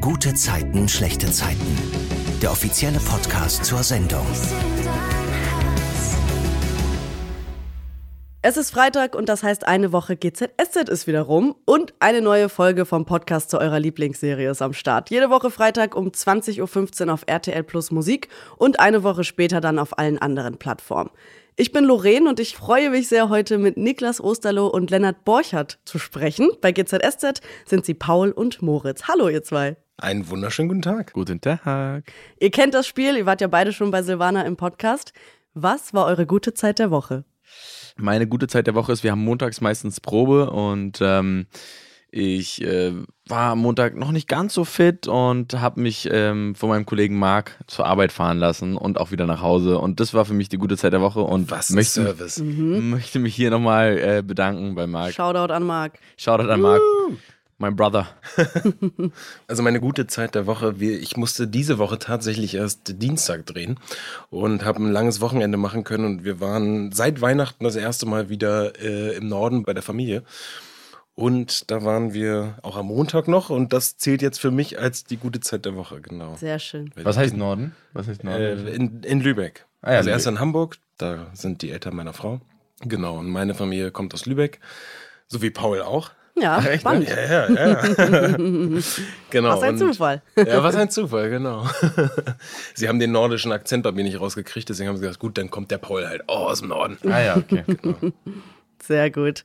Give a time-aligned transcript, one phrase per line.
[0.00, 1.76] Gute Zeiten, schlechte Zeiten.
[2.40, 4.24] Der offizielle Podcast zur Sendung.
[8.40, 12.48] Es ist Freitag und das heißt, eine Woche GZSZ ist wieder rum und eine neue
[12.48, 15.10] Folge vom Podcast zu eurer Lieblingsserie ist am Start.
[15.10, 19.78] Jede Woche Freitag um 20.15 Uhr auf RTL Plus Musik und eine Woche später dann
[19.78, 21.10] auf allen anderen Plattformen.
[21.56, 25.78] Ich bin Lorraine und ich freue mich sehr, heute mit Niklas Osterloh und Lennart Borchert
[25.84, 26.48] zu sprechen.
[26.62, 29.02] Bei GZSZ sind sie Paul und Moritz.
[29.06, 29.76] Hallo, ihr zwei.
[30.00, 31.12] Einen wunderschönen guten Tag.
[31.12, 32.04] Guten Tag.
[32.38, 35.12] Ihr kennt das Spiel, ihr wart ja beide schon bei Silvana im Podcast.
[35.52, 37.24] Was war eure gute Zeit der Woche?
[37.96, 41.48] Meine gute Zeit der Woche ist, wir haben montags meistens Probe und ähm,
[42.10, 42.94] ich äh,
[43.28, 47.18] war am Montag noch nicht ganz so fit und habe mich ähm, von meinem Kollegen
[47.18, 49.78] Marc zur Arbeit fahren lassen und auch wieder nach Hause.
[49.78, 51.20] Und das war für mich die gute Zeit der Woche.
[51.20, 52.38] Und Was möchte, Service.
[52.38, 52.88] Mhm.
[52.90, 55.12] möchte mich hier nochmal äh, bedanken bei Marc.
[55.12, 55.98] Shoutout an Marc.
[56.16, 56.80] Shoutout an Marc,
[57.60, 58.08] mein Brother.
[59.46, 60.74] Also meine gute Zeit der Woche.
[60.80, 63.78] Ich musste diese Woche tatsächlich erst Dienstag drehen
[64.30, 66.04] und habe ein langes Wochenende machen können.
[66.04, 70.22] Und wir waren seit Weihnachten das erste Mal wieder äh, im Norden bei der Familie.
[71.14, 73.50] Und da waren wir auch am Montag noch.
[73.50, 76.36] Und das zählt jetzt für mich als die gute Zeit der Woche, genau.
[76.36, 76.90] Sehr schön.
[77.02, 77.74] Was heißt Norden?
[77.92, 79.66] Was heißt Äh, in, in Lübeck.
[79.82, 80.16] Ah ja, also Lübeck.
[80.18, 82.40] erst in Hamburg, da sind die Eltern meiner Frau.
[82.80, 84.60] Genau, und meine Familie kommt aus Lübeck.
[85.28, 86.12] So wie Paul auch.
[86.40, 87.08] Ja, spannend.
[87.08, 88.36] Ja, ja, ja.
[89.30, 89.48] genau.
[89.50, 90.22] Was ein und- Zufall.
[90.36, 91.68] Ja, was ein Zufall, genau.
[92.74, 95.50] sie haben den nordischen Akzent bei mir nicht rausgekriegt, deswegen haben sie gesagt, gut, dann
[95.50, 96.98] kommt der Paul halt auch aus dem Norden.
[97.10, 97.64] Ah ja, okay.
[98.82, 99.44] Sehr gut.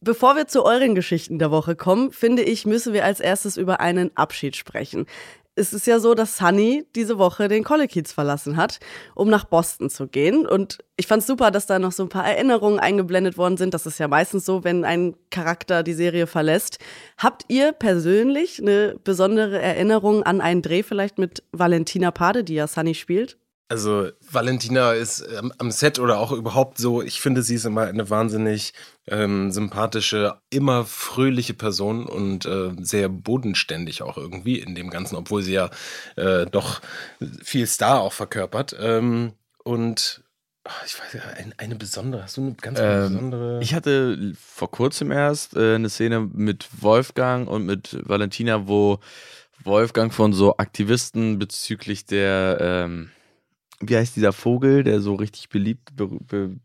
[0.00, 3.80] Bevor wir zu euren Geschichten der Woche kommen, finde ich, müssen wir als erstes über
[3.80, 5.06] einen Abschied sprechen.
[5.58, 8.78] Es ist ja so, dass Sunny diese Woche den Kollekiez verlassen hat,
[9.14, 10.46] um nach Boston zu gehen.
[10.46, 13.72] Und ich fand super, dass da noch so ein paar Erinnerungen eingeblendet worden sind.
[13.72, 16.78] Das ist ja meistens so, wenn ein Charakter die Serie verlässt.
[17.16, 22.66] Habt ihr persönlich eine besondere Erinnerung an einen Dreh vielleicht mit Valentina Pade, die ja
[22.66, 23.38] Sunny spielt?
[23.68, 27.82] Also Valentina ist ähm, am Set oder auch überhaupt so, ich finde, sie ist immer
[27.82, 28.74] eine wahnsinnig
[29.08, 35.42] ähm, sympathische, immer fröhliche Person und äh, sehr bodenständig auch irgendwie in dem Ganzen, obwohl
[35.42, 35.70] sie ja
[36.14, 36.80] äh, doch
[37.42, 38.76] viel Star auch verkörpert.
[38.78, 39.32] Ähm,
[39.64, 40.22] und
[40.62, 43.60] ach, ich weiß ja, ein, eine besondere, hast du eine ganz Ähm, besondere?
[43.62, 49.00] Ich hatte vor kurzem erst äh, eine Szene mit Wolfgang und mit Valentina, wo
[49.64, 53.10] Wolfgang von so Aktivisten bezüglich der, ähm,
[53.80, 56.56] wie heißt dieser Vogel, der so richtig beliebt, be, be,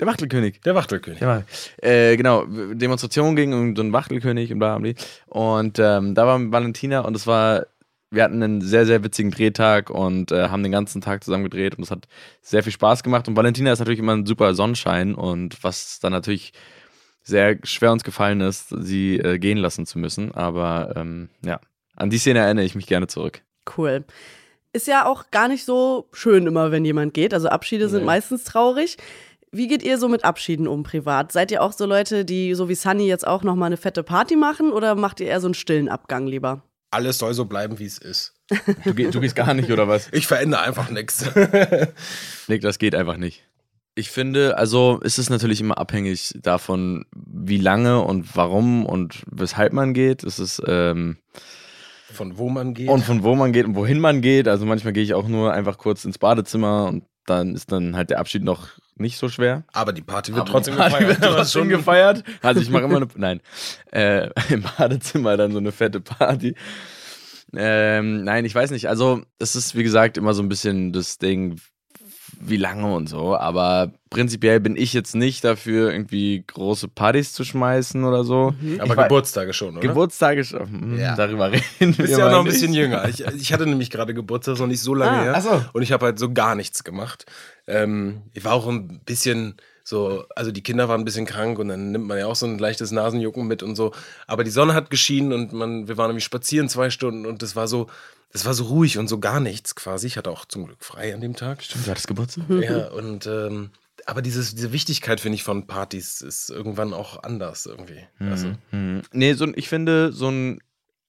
[0.00, 0.60] der Wachtelkönig.
[0.60, 1.20] der Wachtelkönig.
[1.20, 1.42] Ja,
[1.82, 4.92] äh, genau, Demonstration ging um so einen Wachtelkönig und bla bla.
[4.92, 5.04] bla.
[5.26, 7.66] Und ähm, da war Valentina und es war,
[8.10, 11.76] wir hatten einen sehr, sehr witzigen Drehtag und äh, haben den ganzen Tag zusammen gedreht
[11.76, 12.06] und es hat
[12.42, 13.26] sehr viel Spaß gemacht.
[13.26, 16.52] Und Valentina ist natürlich immer ein super Sonnenschein und was dann natürlich
[17.24, 20.32] sehr schwer uns gefallen ist, sie äh, gehen lassen zu müssen.
[20.32, 21.60] Aber ähm, ja,
[21.96, 23.42] an die Szene erinnere ich mich gerne zurück.
[23.76, 24.04] Cool.
[24.78, 27.34] Ist ja auch gar nicht so schön immer, wenn jemand geht.
[27.34, 28.06] Also Abschiede sind Nee.
[28.06, 28.96] meistens traurig.
[29.50, 31.32] Wie geht ihr so mit Abschieden um privat?
[31.32, 34.04] Seid ihr auch so Leute, die so wie Sunny jetzt auch noch mal eine fette
[34.04, 36.62] Party machen oder macht ihr eher so einen stillen Abgang lieber?
[36.92, 38.34] Alles soll so bleiben, wie es ist.
[38.84, 40.08] Du, geh, du gehst gar nicht, oder was?
[40.12, 41.24] Ich verändere einfach nichts.
[42.46, 43.42] Nick, das geht einfach nicht.
[43.96, 49.72] Ich finde, also ist es natürlich immer abhängig davon, wie lange und warum und weshalb
[49.72, 50.22] man geht.
[50.22, 51.16] Es ist ähm,
[52.12, 52.88] Von wo man geht.
[52.88, 54.48] und von wo man geht und wohin man geht.
[54.48, 58.08] Also manchmal gehe ich auch nur einfach kurz ins Badezimmer und dann ist dann halt
[58.10, 59.64] der Abschied noch nicht so schwer.
[59.72, 61.08] aber die Party wird Aber trotzdem Party gefeiert.
[61.08, 62.24] Wird Du hast trotzdem schon gefeiert.
[62.42, 63.40] Also ich mache immer eine, nein,
[63.92, 66.54] äh, im Badezimmer dann so eine fette Party.
[67.54, 68.88] Ähm, nein, ich weiß nicht.
[68.88, 71.56] Also es ist wie gesagt immer so ein bisschen das Ding,
[72.40, 73.36] wie lange und so.
[73.36, 78.54] Aber prinzipiell bin ich jetzt nicht dafür, irgendwie große Partys zu schmeißen oder so.
[78.78, 79.80] Aber Ich war- Geburtstage schon, oder?
[79.86, 80.68] Geburtstage schon.
[80.68, 81.14] hm, Ja.
[81.16, 83.08] Darüber reden Du bist wir ja noch ein bisschen jünger.
[83.08, 85.34] Ich, ich hatte nämlich gerade Geburtstag, noch nicht so lange Ah, her.
[85.36, 85.64] ach so.
[85.72, 87.26] Und ich habe halt so gar nichts gemacht.
[87.66, 89.56] Ähm, ich war auch ein bisschen
[89.88, 92.44] so, also die Kinder waren ein bisschen krank und dann nimmt man ja auch so
[92.44, 93.92] ein leichtes Nasenjucken mit und so.
[94.26, 97.56] Aber die Sonne hat geschienen und man, wir waren nämlich spazieren zwei Stunden und das
[97.56, 97.86] war so,
[98.30, 100.06] das war so ruhig und so gar nichts quasi.
[100.06, 101.60] Ich hatte auch zum Glück frei an dem Tag.
[101.66, 102.44] Du hattest Geburtstag?
[102.50, 103.70] Ja, und ähm,
[104.04, 108.06] aber dieses, diese Wichtigkeit, finde ich, von Partys ist irgendwann auch anders irgendwie.
[108.20, 109.00] Also, Mhm.
[109.12, 110.60] Nee, so ich finde, so ein,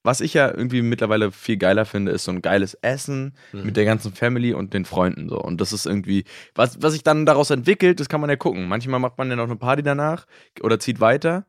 [0.10, 3.86] was ich ja irgendwie mittlerweile viel geiler finde, ist so ein geiles Essen mit der
[3.86, 5.40] ganzen Family und den Freunden so.
[5.40, 6.24] Und das ist irgendwie,
[6.56, 8.68] was, was sich dann daraus entwickelt, das kann man ja gucken.
[8.68, 10.26] Manchmal macht man ja noch eine Party danach
[10.64, 11.46] oder zieht weiter.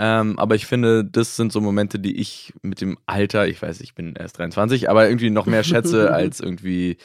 [0.00, 3.80] Ähm, aber ich finde, das sind so Momente, die ich mit dem Alter, ich weiß,
[3.80, 6.96] ich bin erst 23, aber irgendwie noch mehr schätze, als irgendwie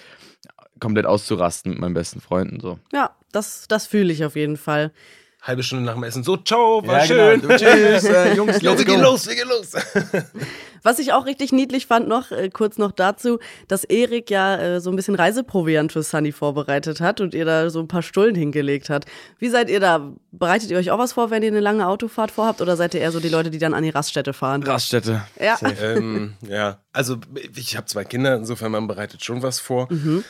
[0.79, 2.79] komplett auszurasten mit meinen besten Freunden so.
[2.91, 4.91] Ja, das, das fühle ich auf jeden Fall.
[5.45, 7.41] Halbe Stunde nach dem Essen, so, ciao, war Ja, schön.
[7.41, 7.55] genau.
[7.55, 9.71] Tschüss, äh, Jungs, let's wir gehen los, wir gehen los.
[10.83, 14.79] Was ich auch richtig niedlich fand noch, äh, kurz noch dazu, dass Erik ja äh,
[14.81, 18.35] so ein bisschen Reiseproviant für Sunny vorbereitet hat und ihr da so ein paar Stullen
[18.35, 19.05] hingelegt hat.
[19.39, 20.11] Wie seid ihr da?
[20.31, 23.01] Bereitet ihr euch auch was vor, wenn ihr eine lange Autofahrt vorhabt oder seid ihr
[23.01, 24.61] eher so die Leute, die dann an die Raststätte fahren?
[24.63, 25.23] Raststätte.
[25.39, 25.57] Ja.
[25.81, 27.17] ähm, ja, also
[27.55, 29.87] ich habe zwei Kinder, insofern man bereitet schon was vor.
[29.91, 30.23] Mhm.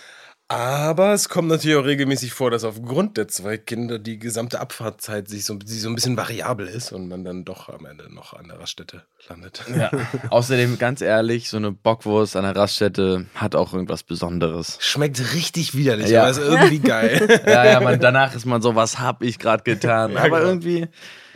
[0.48, 5.28] Aber es kommt natürlich auch regelmäßig vor, dass aufgrund der zwei Kinder die gesamte Abfahrtzeit
[5.28, 8.48] sich so, so ein bisschen variabel ist und man dann doch am Ende noch an
[8.50, 9.64] der Raststätte landet.
[9.76, 9.90] Ja.
[10.30, 14.78] Außerdem, ganz ehrlich, so eine Bockwurst an der Raststätte hat auch irgendwas Besonderes.
[14.82, 16.22] Schmeckt richtig widerlich, Ja.
[16.22, 17.42] aber ist irgendwie geil.
[17.48, 20.12] Ja, ja, man, danach ist man so, was hab ich gerade getan?
[20.12, 20.50] Ja, Aber genau.
[20.52, 20.88] irgendwie,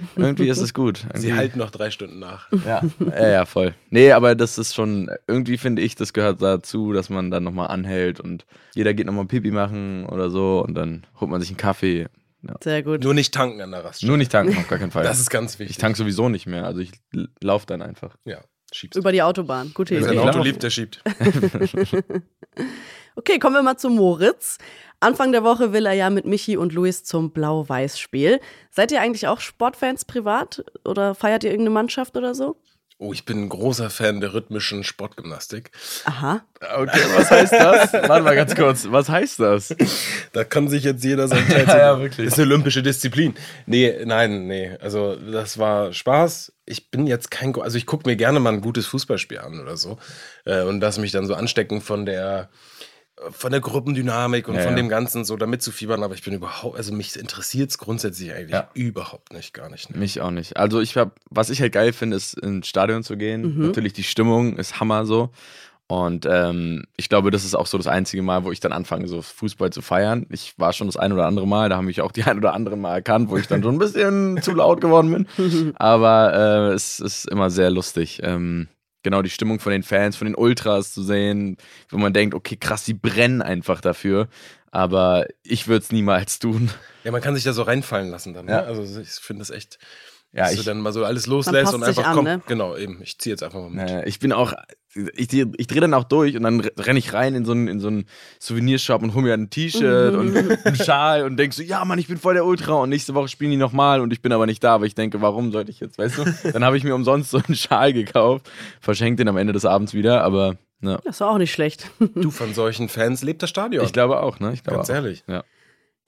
[0.16, 0.98] irgendwie ist es gut.
[1.14, 2.48] Sie Irgendwie- halten noch drei Stunden nach.
[2.66, 3.74] Ja, ja, ja, voll.
[3.90, 7.68] Nee, aber das ist schon, irgendwie finde ich, das gehört dazu, dass man dann nochmal
[7.68, 11.58] anhält und jeder geht nochmal Pipi machen oder so und dann holt man sich einen
[11.58, 12.08] Kaffee.
[12.64, 13.04] Sehr gut.
[13.04, 14.08] Nur nicht tanken an der Raststätte.
[14.08, 15.04] Nur nicht tanken, auf gar keinen Fall.
[15.04, 15.76] Das ist ganz wichtig.
[15.76, 18.16] ich tank sowieso nicht mehr, also ich l- lauf dann einfach.
[18.24, 18.40] Ja,
[18.72, 18.98] schiebst.
[18.98, 19.72] Über die Autobahn.
[19.74, 20.08] Gute Wer Idee.
[20.08, 20.30] sein klar.
[20.30, 21.04] Auto liebt, der schiebt.
[23.16, 24.58] Okay, kommen wir mal zu Moritz.
[25.02, 28.42] Anfang der Woche will er ja mit Michi und Luis zum Blau-Weiß-Spiel.
[28.70, 32.58] Seid ihr eigentlich auch Sportfans privat oder feiert ihr irgendeine Mannschaft oder so?
[33.02, 35.72] Oh, ich bin ein großer Fan der rhythmischen Sportgymnastik.
[36.04, 36.42] Aha.
[36.60, 37.94] Okay, was heißt das?
[37.94, 39.74] Warte mal ganz kurz, was heißt das?
[40.34, 42.28] Da kann sich jetzt jeder sein Teil Ja, ja, wirklich.
[42.28, 43.36] Das ist eine olympische Disziplin.
[43.66, 44.76] Nee, nein, nee.
[44.82, 46.52] Also, das war Spaß.
[46.66, 49.78] Ich bin jetzt kein, also ich gucke mir gerne mal ein gutes Fußballspiel an oder
[49.78, 49.98] so.
[50.44, 52.50] Äh, und lasse mich dann so anstecken von der,
[53.32, 54.78] von der Gruppendynamik und Ja, von ja.
[54.78, 56.04] dem Ganzen so damit zu fiebern.
[56.04, 58.70] Aber ich bin überhaupt, also mich interessiert es grundsätzlich eigentlich Ja.
[58.74, 59.90] überhaupt nicht, gar nicht.
[59.90, 59.98] Ne?
[59.98, 60.58] Mich auch nicht.
[60.58, 63.60] Also ich habe, was ich halt geil finde, ist ins Stadion zu gehen.
[63.68, 65.30] Natürlich die Stimmung ist Hammer so.
[65.92, 69.08] Und ähm, ich glaube, das ist auch so das einzige Mal, wo ich dann anfange,
[69.08, 70.28] so Fußball zu feiern.
[70.30, 72.54] Ich war schon das ein oder andere Mal, da haben mich auch die ein oder
[72.54, 75.74] anderen Mal erkannt, wo ich dann schon ein bisschen zu laut geworden bin.
[75.78, 78.20] Aber äh, es ist immer sehr lustig.
[78.24, 78.68] Ähm,
[79.10, 81.58] genau die Stimmung von den Fans, von den Ultras zu sehen,
[81.90, 84.28] wo man denkt, okay, krass, die brennen einfach dafür.
[84.72, 86.70] Aber ich würde es niemals tun.
[87.04, 88.48] Ja, man kann sich da so reinfallen lassen dann.
[88.48, 88.62] Ja.
[88.62, 88.68] Ne?
[88.68, 89.80] Also, ich finde das echt.
[90.32, 92.42] Ja, dass ich- du dann mal so alles loslässt und einfach an, komm, ne?
[92.48, 93.78] genau, eben, ich ziehe jetzt einfach mal mit.
[93.86, 94.54] Naja, ich bin auch,
[95.16, 97.68] ich, dreh- ich drehe dann auch durch und dann renne ich rein in so einen,
[97.68, 98.06] in so einen
[98.40, 100.36] Souvenirshop und hole mir ein T-Shirt und
[100.66, 103.28] einen Schal und denk so, ja Mann, ich bin voll der Ultra und nächste Woche
[103.28, 105.80] spielen die nochmal und ich bin aber nicht da, aber ich denke, warum sollte ich
[105.80, 106.26] jetzt, weißt du?
[106.54, 108.50] Dann habe ich mir umsonst so einen Schal gekauft,
[108.82, 111.90] verschenkt den am Ende des Abends wieder, aber ja, Das war auch nicht schlecht.
[112.16, 113.84] Du, von solchen Fans lebt das Stadion.
[113.84, 114.54] ich glaube auch, ne?
[114.54, 114.94] Ich glaube Ganz auch.
[114.94, 115.24] ehrlich.
[115.28, 115.44] Ja.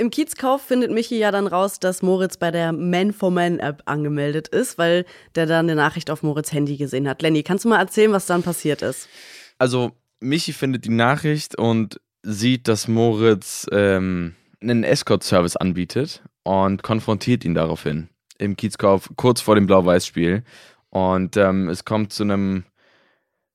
[0.01, 3.83] Im Kiezkauf findet Michi ja dann raus, dass Moritz bei der Man for Man App
[3.85, 5.05] angemeldet ist, weil
[5.35, 7.21] der dann eine Nachricht auf Moritz Handy gesehen hat.
[7.21, 9.07] Lenny, kannst du mal erzählen, was dann passiert ist?
[9.59, 17.45] Also, Michi findet die Nachricht und sieht, dass Moritz ähm, einen Escort-Service anbietet und konfrontiert
[17.45, 18.09] ihn daraufhin
[18.39, 20.41] im Kiezkauf kurz vor dem Blau-Weiß-Spiel.
[20.89, 22.63] Und ähm, es kommt zu einem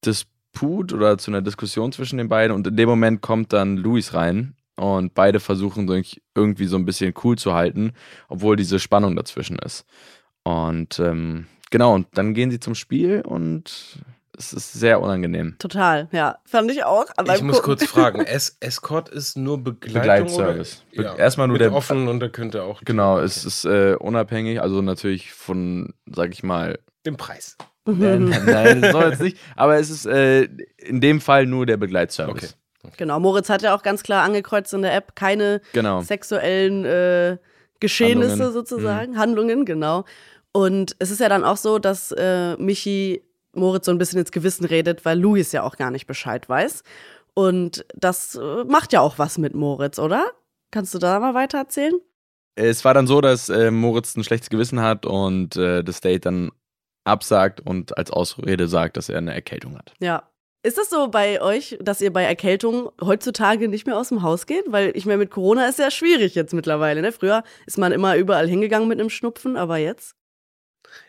[0.05, 4.15] Disput oder zu einer Diskussion zwischen den beiden und in dem Moment kommt dann Luis
[4.15, 7.93] rein und beide versuchen sich irgendwie so ein bisschen cool zu halten,
[8.29, 9.85] obwohl diese Spannung dazwischen ist.
[10.45, 13.99] Und ähm, genau, und dann gehen sie zum Spiel und
[14.39, 15.57] es ist sehr unangenehm.
[15.59, 16.37] Total, ja.
[16.45, 17.07] Fand ich auch.
[17.35, 17.79] Ich muss Gucken.
[17.79, 19.95] kurz fragen, es Escort ist nur Begleitung
[20.27, 20.83] Begleitservice.
[20.95, 21.03] Be-?
[21.05, 24.61] Ja, erstmal nur mit der- offen und da könnte auch Genau, es ist äh, unabhängig,
[24.61, 27.57] also natürlich von, sag ich mal, den Preis.
[27.87, 30.43] äh, nein, das soll jetzt nicht, aber es ist äh,
[30.77, 32.57] in dem Fall nur der Begleitservice.
[32.97, 36.01] Genau, Moritz hat ja auch ganz klar angekreuzt in der App, keine Genau.
[36.03, 37.37] sexuellen äh,
[37.81, 38.53] Geschehnisse Handlungen.
[38.53, 40.05] sozusagen, Handlungen, genau.
[40.53, 44.33] Und es ist ja dann auch so, dass äh, Michi Moritz so ein bisschen ins
[44.33, 46.83] Gewissen redet, weil Luis ja auch gar nicht Bescheid weiß.
[47.35, 50.31] Und das äh, macht ja auch was mit Moritz, oder?
[50.71, 51.95] Kannst du da mal weiter erzählen?
[52.55, 56.25] Es war dann so, dass äh, Moritz ein schlechtes Gewissen hat und äh, das Date
[56.25, 56.51] dann
[57.05, 59.93] absagt und als Ausrede sagt, dass er eine Erkältung hat.
[60.01, 60.23] Ja.
[60.67, 64.47] Ist das so bei euch, dass ihr bei Erkältung heutzutage nicht mehr aus dem Haus
[64.47, 64.65] geht?
[64.67, 67.03] Weil ich meine, mit Corona ist ja schwierig jetzt mittlerweile.
[67.03, 67.13] Ne?
[67.13, 70.17] Früher ist man immer überall hingegangen mit einem Schnupfen, aber jetzt?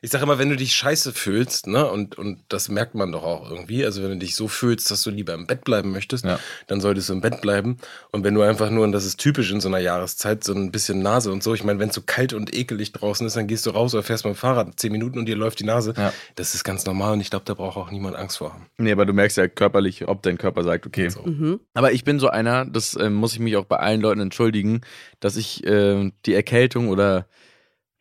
[0.01, 3.24] Ich sage immer, wenn du dich scheiße fühlst, ne, und, und das merkt man doch
[3.24, 6.25] auch irgendwie, also wenn du dich so fühlst, dass du lieber im Bett bleiben möchtest,
[6.25, 6.39] Ja.
[6.67, 7.77] dann solltest du im Bett bleiben.
[8.12, 10.72] Und wenn du einfach nur, und das ist typisch in so einer Jahreszeit, so ein
[10.72, 13.48] bisschen Nase und so, ich meine, wenn es so kalt und ekelig draußen ist, dann
[13.48, 15.94] gehst du raus oder fährst mit dem Fahrrad zehn Minuten und dir läuft die Nase.
[15.98, 16.13] Ja.
[16.36, 18.65] Das ist ganz normal und ich glaube, da braucht auch niemand Angst vor haben.
[18.77, 21.10] Nee, aber du merkst ja körperlich, ob dein Körper sagt, okay.
[21.10, 21.22] So.
[21.24, 21.60] Mhm.
[21.74, 24.82] Aber ich bin so einer, das äh, muss ich mich auch bei allen Leuten entschuldigen,
[25.20, 27.27] dass ich äh, die Erkältung oder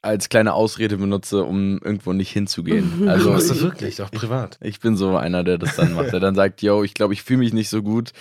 [0.07, 3.09] als kleine Ausrede benutze, um irgendwo nicht hinzugehen.
[3.09, 4.59] Also Machst du ich, wirklich, auch privat.
[4.63, 7.23] ich bin so einer, der das dann macht, der dann sagt, yo, ich glaube, ich
[7.23, 8.13] fühle mich nicht so gut.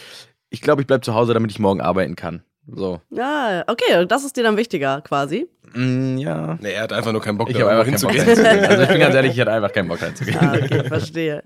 [0.50, 2.44] Ich glaube, ich bleibe zu Hause, damit ich morgen arbeiten kann.
[2.68, 3.00] So.
[3.12, 5.48] Ja, okay, das ist dir dann wichtiger quasi.
[5.74, 6.58] Mm, ja.
[6.62, 8.46] Nee, er hat einfach nur keinen Bock, Ich da einfach keinen Bock hinzugehen.
[8.46, 8.66] reinzugehen.
[8.66, 10.38] Also ich bin ganz ehrlich, ich hatte einfach keinen Bock reinzugehen.
[10.40, 11.44] Ah, okay, verstehe.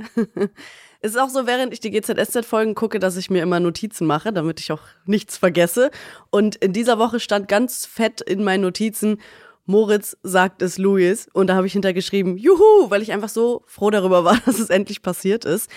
[1.01, 4.31] Es ist auch so, während ich die GZSZ-Folgen gucke, dass ich mir immer Notizen mache,
[4.31, 5.91] damit ich auch nichts vergesse.
[6.29, 9.19] Und in dieser Woche stand ganz fett in meinen Notizen,
[9.69, 11.29] Moritz sagt es Luis.
[11.31, 14.71] Und da habe ich hintergeschrieben, juhu, weil ich einfach so froh darüber war, dass es
[14.71, 15.69] endlich passiert ist.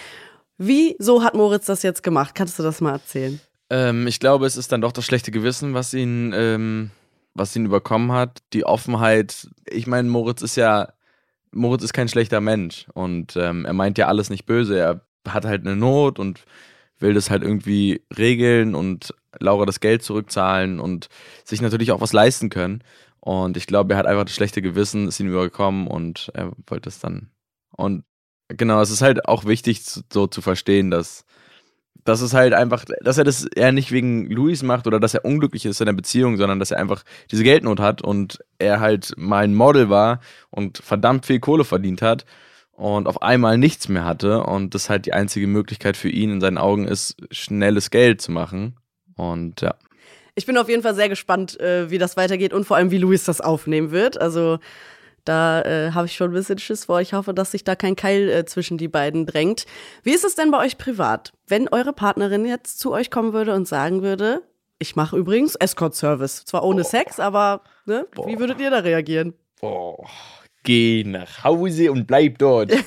[0.56, 2.34] Wieso hat Moritz das jetzt gemacht?
[2.34, 3.38] Kannst du das mal erzählen?
[3.68, 6.90] Ähm, ich glaube, es ist dann doch das schlechte Gewissen, was ihn, ähm,
[7.34, 8.38] was ihn überkommen hat.
[8.54, 9.48] Die Offenheit.
[9.68, 10.94] Ich meine, Moritz ist ja,
[11.50, 14.78] Moritz ist kein schlechter Mensch und ähm, er meint ja alles nicht böse.
[14.78, 16.44] Er hat halt eine Not und
[16.98, 21.08] will das halt irgendwie regeln und Laura das Geld zurückzahlen und
[21.44, 22.82] sich natürlich auch was leisten können.
[23.24, 26.88] Und ich glaube, er hat einfach das schlechte Gewissen, ist ihm überkommen und er wollte
[26.88, 27.30] es dann.
[27.70, 28.04] Und
[28.48, 29.80] genau, es ist halt auch wichtig,
[30.12, 31.24] so zu verstehen, dass
[32.04, 35.24] dass es halt einfach, dass er das eher nicht wegen Luis macht oder dass er
[35.24, 39.14] unglücklich ist in der Beziehung, sondern dass er einfach diese Geldnot hat und er halt
[39.16, 42.24] mal ein Model war und verdammt viel Kohle verdient hat
[42.72, 46.40] und auf einmal nichts mehr hatte und das halt die einzige Möglichkeit für ihn in
[46.40, 48.74] seinen Augen ist, schnelles Geld zu machen.
[49.14, 49.76] Und ja.
[50.34, 52.98] Ich bin auf jeden Fall sehr gespannt, äh, wie das weitergeht und vor allem, wie
[52.98, 54.20] Luis das aufnehmen wird.
[54.20, 54.58] Also
[55.24, 57.00] da äh, habe ich schon ein bisschen Schiss vor.
[57.00, 59.66] Ich hoffe, dass sich da kein Keil äh, zwischen die beiden drängt.
[60.02, 61.32] Wie ist es denn bei euch privat?
[61.46, 64.42] Wenn eure Partnerin jetzt zu euch kommen würde und sagen würde,
[64.78, 66.44] ich mache übrigens Escort-Service.
[66.44, 68.06] Zwar ohne Sex, aber ne?
[68.26, 69.34] wie würdet ihr da reagieren?
[69.60, 70.08] Boah.
[70.64, 72.72] Geh nach Hause und bleib dort.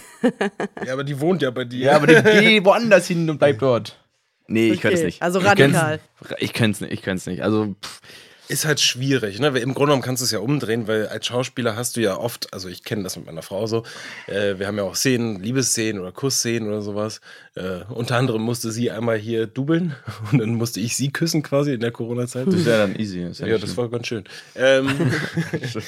[0.83, 1.85] Ja, aber die wohnt ja bei dir.
[1.85, 4.03] ja, aber dann geh woanders hin und bleib dort.
[4.47, 5.21] Nee, ich könnte es Okay, nicht.
[5.21, 5.99] also radikal.
[6.39, 7.41] Ich könnte es nicht, ich könnte es nicht.
[7.43, 7.99] Also, pff,
[8.47, 9.55] Ist halt schwierig, ne?
[9.55, 12.15] Weil Im Grunde genommen kannst du es ja umdrehen, weil als Schauspieler hast du ja
[12.17, 13.83] oft, also ich kenne das mit meiner Frau so,
[14.27, 17.21] äh, wir haben ja auch Szenen, Liebesszenen oder Kussszenen oder sowas.
[17.55, 19.95] Äh, unter anderem musste sie einmal hier dubeln
[20.31, 22.45] und dann musste ich sie küssen quasi in der Corona-Zeit.
[22.45, 23.23] das wäre dann easy.
[23.23, 23.77] ist Ja, das schlimm.
[23.77, 24.25] war ganz schön.
[24.55, 24.89] Ähm,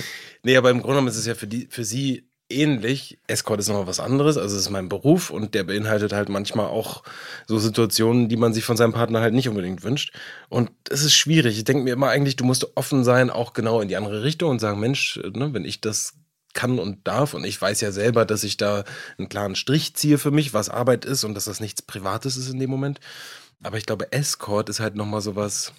[0.43, 3.20] nee, aber im Grunde genommen ist es ja für, die, für sie ähnlich.
[3.27, 4.38] Escort ist nochmal was anderes.
[4.38, 7.04] Also es ist mein Beruf und der beinhaltet halt manchmal auch
[7.48, 10.13] so Situationen, die man sich von seinem Partner halt nicht unbedingt wünscht.
[10.50, 11.58] Und es ist schwierig.
[11.58, 14.51] Ich denke mir immer eigentlich, du musst offen sein, auch genau in die andere Richtung
[14.51, 16.13] und sagen, Mensch, ne, wenn ich das
[16.54, 18.84] kann und darf und ich weiß ja selber, dass ich da
[19.18, 22.50] einen klaren Strich ziehe für mich, was Arbeit ist und dass das nichts Privates ist
[22.50, 23.00] in dem Moment.
[23.63, 25.74] Aber ich glaube, Escort ist halt nochmal sowas,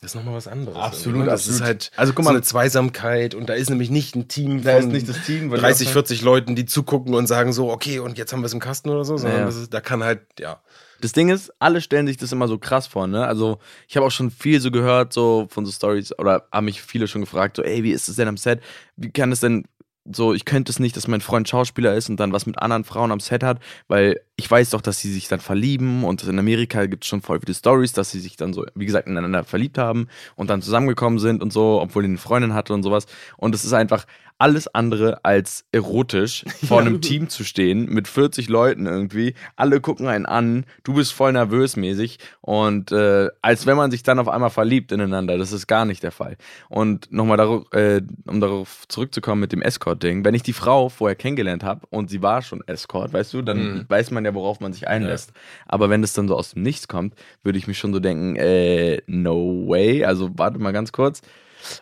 [0.00, 0.76] das ist nochmal was anderes.
[0.78, 1.24] Absolut, ne?
[1.26, 1.60] Das absolut.
[1.60, 4.62] ist halt Also, guck so mal- eine Zweisamkeit und da ist nämlich nicht ein Team
[4.62, 7.26] Da von ist nicht das Team, weil du 30, hast- 40 Leuten, die zugucken und
[7.26, 9.44] sagen so, okay, und jetzt haben wir es im Kasten oder so, sondern Ja.
[9.46, 10.60] das ist, da kann halt, ja.
[11.02, 13.26] Das Ding ist, alle stellen sich das immer so krass vor, ne?
[13.26, 16.80] Also, ich habe auch schon viel so gehört, so von so Stories, oder haben mich
[16.82, 18.60] viele schon gefragt, so, ey, wie ist es denn am Set?
[18.96, 19.64] Wie kann es denn
[20.04, 22.84] so, ich könnte es nicht, dass mein Freund Schauspieler ist und dann was mit anderen
[22.84, 26.38] Frauen am Set hat, weil ich weiß doch, dass sie sich dann verlieben und in
[26.38, 29.44] Amerika gibt es schon voll viele Stories, dass sie sich dann so, wie gesagt, ineinander
[29.44, 33.06] verliebt haben und dann zusammengekommen sind und so, obwohl die eine Freundin hatte und sowas.
[33.36, 34.06] Und es ist einfach
[34.40, 39.34] alles andere als erotisch, vor einem Team zu stehen mit 40 Leuten irgendwie.
[39.56, 44.02] Alle gucken einen an, du bist voll nervös mäßig und äh, als wenn man sich
[44.02, 45.36] dann auf einmal verliebt ineinander.
[45.38, 46.36] Das ist gar nicht der Fall.
[46.68, 47.38] Und nochmal
[47.72, 52.08] äh, um darauf zurückzukommen mit dem Escort-Ding, wenn ich die Frau vorher kennengelernt habe und
[52.10, 53.84] sie war schon Escort, weißt du, dann Mhm.
[53.88, 55.32] weiß man ja, worauf man sich einlässt.
[55.66, 58.36] Aber wenn es dann so aus dem Nichts kommt, würde ich mich schon so denken,
[58.36, 60.04] äh, no way.
[60.04, 61.20] Also warte mal ganz kurz.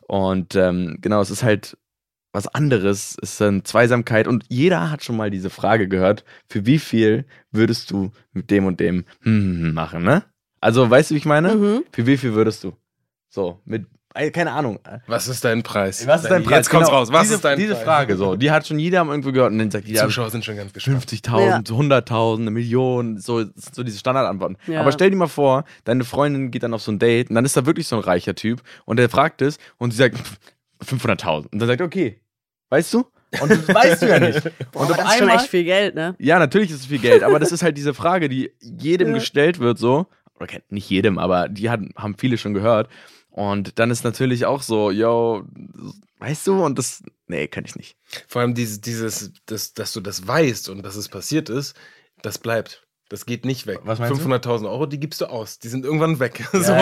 [0.08, 1.76] Und ähm, genau, es ist halt
[2.32, 6.66] was anderes, es ist dann Zweisamkeit und jeder hat schon mal diese Frage gehört, für
[6.66, 10.24] wie viel würdest du mit dem und dem hm, machen, ne?
[10.60, 11.54] Also, weißt du, wie ich meine?
[11.54, 11.84] Mhm.
[11.92, 12.72] Für wie viel würdest du?
[13.28, 13.86] So, mit,
[14.32, 14.80] keine Ahnung.
[15.06, 16.06] Was ist dein Preis?
[16.06, 16.56] Was ist dein Preis?
[16.56, 17.12] Jetzt kommt's Genau, raus.
[17.12, 17.84] Was diese, ist dein Diese Preis?
[17.84, 20.44] Frage, so, die hat schon jeder irgendwo gehört und dann sagt Die jeder Zuschauer sind
[20.44, 21.04] schon ganz gespannt.
[21.04, 24.56] 50.000, 100.000, eine Million, so, so diese Standardantworten.
[24.66, 24.80] Ja.
[24.80, 27.44] Aber stell dir mal vor, deine Freundin geht dann auf so ein Date und dann
[27.44, 30.38] ist da wirklich so ein reicher Typ und der fragt es und sie sagt pff,
[30.84, 32.20] 500.000 und dann sagt er, okay,
[32.70, 33.04] weißt du?
[33.40, 34.44] Und das weißt du ja nicht.
[34.46, 36.14] Und Aber auf das ist schon einmal, echt viel Geld, ne?
[36.18, 39.14] ja, natürlich ist es viel Geld, aber das ist halt diese Frage, die jedem Ja.
[39.14, 40.06] gestellt wird, so.
[40.40, 42.88] Okay, nicht jedem, aber die hat, haben viele schon gehört.
[43.30, 45.44] Und dann ist natürlich auch so, yo,
[46.18, 47.96] weißt du, und das, nee, kann ich nicht.
[48.26, 51.76] Vor allem dieses, dieses das, dass du das weißt und dass es passiert ist,
[52.22, 52.84] das bleibt.
[53.10, 53.80] Das geht nicht weg.
[53.84, 54.28] Was meinst du?
[54.28, 55.58] 500.000 Euro, die gibst du aus.
[55.58, 56.44] Die sind irgendwann weg.
[56.52, 56.72] so.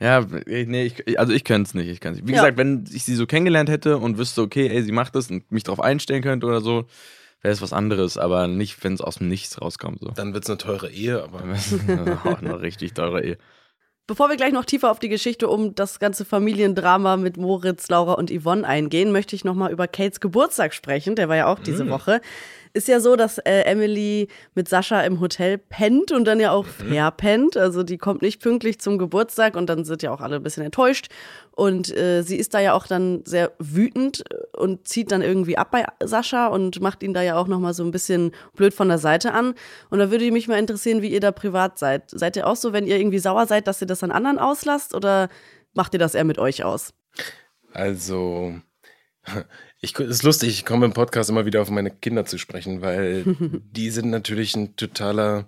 [0.00, 1.88] Ja, nee, ich, also ich könnte es nicht.
[1.88, 2.26] Ich kann's nicht.
[2.26, 2.40] Wie Ja.
[2.40, 5.50] gesagt, wenn ich sie so kennengelernt hätte und wüsste, okay, ey, sie macht das und
[5.52, 6.86] mich darauf einstellen könnte oder so,
[7.42, 10.00] wäre es was anderes, aber nicht, wenn es aus dem Nichts rauskommt.
[10.00, 10.10] So.
[10.10, 11.42] Dann wird es eine teure Ehe, aber
[12.24, 13.38] auch eine richtig teure Ehe.
[14.06, 18.14] Bevor wir gleich noch tiefer auf die Geschichte um das ganze Familiendrama mit Moritz, Laura
[18.14, 21.14] und Yvonne eingehen, möchte ich nochmal über Kates Geburtstag sprechen.
[21.14, 22.20] Der war ja auch diese Woche.
[22.72, 26.66] Ist ja so, dass äh, Emily mit Sascha im Hotel pennt und dann ja auch
[26.66, 26.92] Mhm.
[26.94, 27.56] verpennt.
[27.56, 30.64] Also die kommt nicht pünktlich zum Geburtstag und dann sind ja auch alle ein bisschen
[30.64, 31.08] enttäuscht.
[31.52, 34.22] Und äh, sie ist da ja auch dann sehr wütend
[34.56, 37.82] und zieht dann irgendwie ab bei Sascha und macht ihn da ja auch nochmal so
[37.84, 39.54] ein bisschen blöd von der Seite an.
[39.90, 42.04] Und da würde mich mal interessieren, wie ihr da privat seid.
[42.10, 44.94] Seid ihr auch so, wenn ihr irgendwie sauer seid, dass ihr das an anderen auslasst
[44.94, 45.28] oder
[45.74, 46.94] macht ihr das eher mit euch aus?
[47.72, 48.54] Also,
[49.80, 53.24] ich, ist lustig, ich komme im Podcast immer wieder auf meine Kinder zu sprechen, weil
[53.72, 55.46] die sind natürlich ein totaler,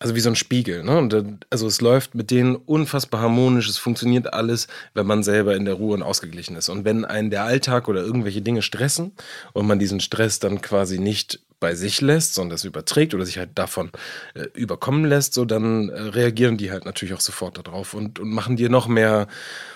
[0.00, 0.82] also wie so ein Spiegel.
[0.82, 0.98] Ne?
[0.98, 5.64] Und, also es läuft mit denen unfassbar harmonisch, es funktioniert alles, wenn man selber in
[5.64, 6.68] der Ruhe und ausgeglichen ist.
[6.68, 9.12] Und wenn einen der Alltag oder irgendwelche Dinge stressen
[9.52, 13.38] und man diesen Stress dann quasi nicht bei sich lässt, sondern das überträgt oder sich
[13.38, 13.90] halt davon
[14.34, 18.30] äh, überkommen lässt, so dann äh, reagieren die halt natürlich auch sofort darauf und, und
[18.30, 19.28] machen dir noch mehr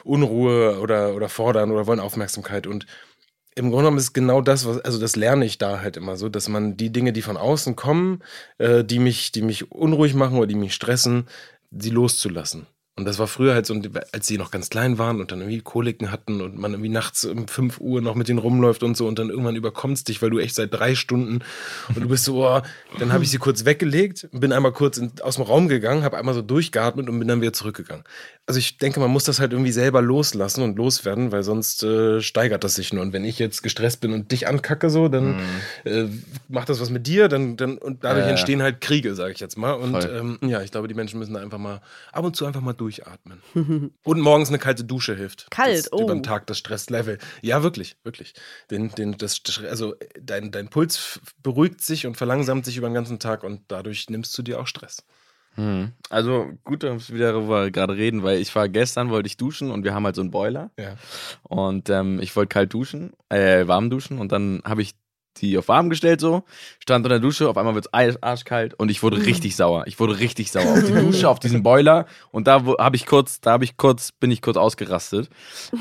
[0.02, 2.86] Unruhe oder, oder fordern oder wollen Aufmerksamkeit und
[3.56, 6.28] im Grunde genommen ist genau das, was, also das lerne ich da halt immer so,
[6.28, 8.22] dass man die Dinge, die von außen kommen,
[8.58, 11.28] äh, die mich, die mich unruhig machen oder die mich stressen,
[11.70, 12.66] sie loszulassen.
[12.96, 13.74] Und das war früher halt so,
[14.12, 17.24] als sie noch ganz klein waren und dann irgendwie Koliken hatten und man irgendwie nachts
[17.24, 20.30] um 5 Uhr noch mit denen rumläuft und so und dann irgendwann überkommst dich, weil
[20.30, 21.40] du echt seit drei Stunden
[21.88, 22.62] und du bist so, oh,
[23.00, 26.16] dann habe ich sie kurz weggelegt, bin einmal kurz in, aus dem Raum gegangen, habe
[26.16, 28.04] einmal so durchgeatmet und bin dann wieder zurückgegangen.
[28.46, 32.20] Also ich denke, man muss das halt irgendwie selber loslassen und loswerden, weil sonst äh,
[32.20, 33.02] steigert das sich nur.
[33.02, 35.40] Und wenn ich jetzt gestresst bin und dich ankacke so, dann
[35.84, 36.04] äh,
[36.48, 38.30] macht das was mit dir, dann, dann und dadurch ja.
[38.30, 39.72] entstehen halt Kriege, sage ich jetzt mal.
[39.72, 41.80] Und ähm, ja, ich glaube, die Menschen müssen da einfach mal
[42.12, 43.42] ab und zu einfach mal durchatmen.
[44.04, 45.50] und morgens eine kalte Dusche hilft.
[45.50, 46.02] Kalt, das, oh.
[46.02, 47.18] Über den Tag das Stresslevel.
[47.40, 48.34] Ja, wirklich, wirklich.
[48.70, 53.18] Den, den, das, also dein, dein Puls beruhigt sich und verlangsamt sich über den ganzen
[53.18, 55.02] Tag und dadurch nimmst du dir auch Stress.
[55.54, 55.92] Hm.
[56.10, 59.84] Also gut, dass wir darüber gerade reden, weil ich war gestern, wollte ich duschen und
[59.84, 60.96] wir haben halt so einen Boiler Ja.
[61.44, 64.94] und ähm, ich wollte kalt duschen, äh, warm duschen und dann habe ich
[65.38, 66.44] die auf warm gestellt so,
[66.78, 69.84] stand unter der Dusche, auf einmal wird es arschkalt und ich wurde richtig sauer.
[69.86, 73.40] Ich wurde richtig sauer auf die Dusche, auf diesen Boiler und da habe ich kurz,
[73.40, 75.28] da habe ich kurz, bin ich kurz ausgerastet,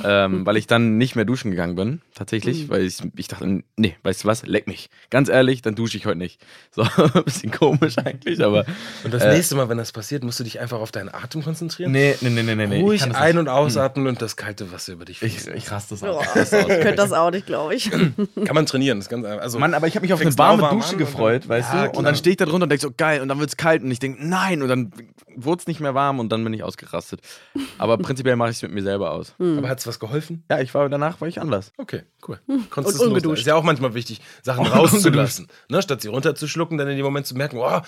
[0.04, 3.96] ähm, weil ich dann nicht mehr duschen gegangen bin, tatsächlich, weil ich, ich dachte, nee,
[4.04, 4.90] weißt du was, leck mich.
[5.10, 6.42] Ganz ehrlich, dann dusche ich heute nicht.
[6.72, 6.84] So,
[7.26, 8.66] bisschen komisch eigentlich, aber
[9.04, 9.34] Und das Äh.
[9.36, 11.92] nächste Mal, wenn das passiert, musst du dich einfach auf deinen Atem konzentrieren.
[11.92, 12.78] nee, nee, nee, nee, nee.
[12.78, 15.56] ich Ruhig ein- und ausatmen und das kalte Wasser über dich Ich, fließen.
[15.56, 16.26] ich raste das aus.
[16.54, 17.92] ich könnte das auch nicht, glaube ich.
[17.92, 18.16] Kann
[18.54, 19.43] man trainieren, das ist ganz einfach.
[19.44, 21.74] Also, Mann, aber ich habe mich auf eine warme Dusche an und gefreut, dann- weißt
[21.74, 21.86] Ja, du?
[21.88, 22.04] Und klar.
[22.04, 24.00] dann stehe ich da drunter und denke so, geil, und dann wird's kalt und ich
[24.00, 24.92] denke, nein, und dann
[25.36, 27.20] wurde es nicht mehr warm und dann bin ich ausgerastet.
[27.78, 29.36] Aber prinzipiell mache ich es mit mir selber aus.
[29.40, 30.44] aber hat es was geholfen?
[30.50, 31.72] Ja, ich war danach, war ich anders.
[31.78, 32.40] Okay, cool.
[32.48, 33.24] Und Konntest ungeduscht.
[33.26, 33.40] loslassen.
[33.42, 35.48] Ist ja auch manchmal wichtig, Sachen rauszulassen.
[35.70, 35.82] Ne?
[35.82, 37.82] Statt sie runterzuschlucken, dann in dem Moment zu merken, oh,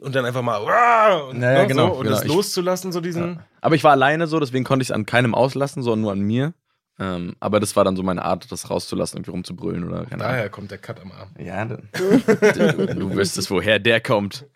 [0.00, 2.16] und dann einfach mal oh, und, Ja, ja, ne, genau, so, und genau.
[2.16, 3.40] das Ich- loszulassen, so diesen.
[3.60, 6.20] Aber ich war alleine so, deswegen konnte ich es an keinem auslassen, sondern nur an
[6.20, 6.54] mir.
[7.02, 10.48] Ähm, aber das war dann so meine Art, das rauszulassen, irgendwie rumzubrüllen oder keine Daher
[10.50, 11.30] kommt der Cut am Arm.
[11.34, 11.46] Ahnung.
[11.46, 11.88] Ja, dann.
[11.92, 14.46] du, du wüsstest, woher der kommt.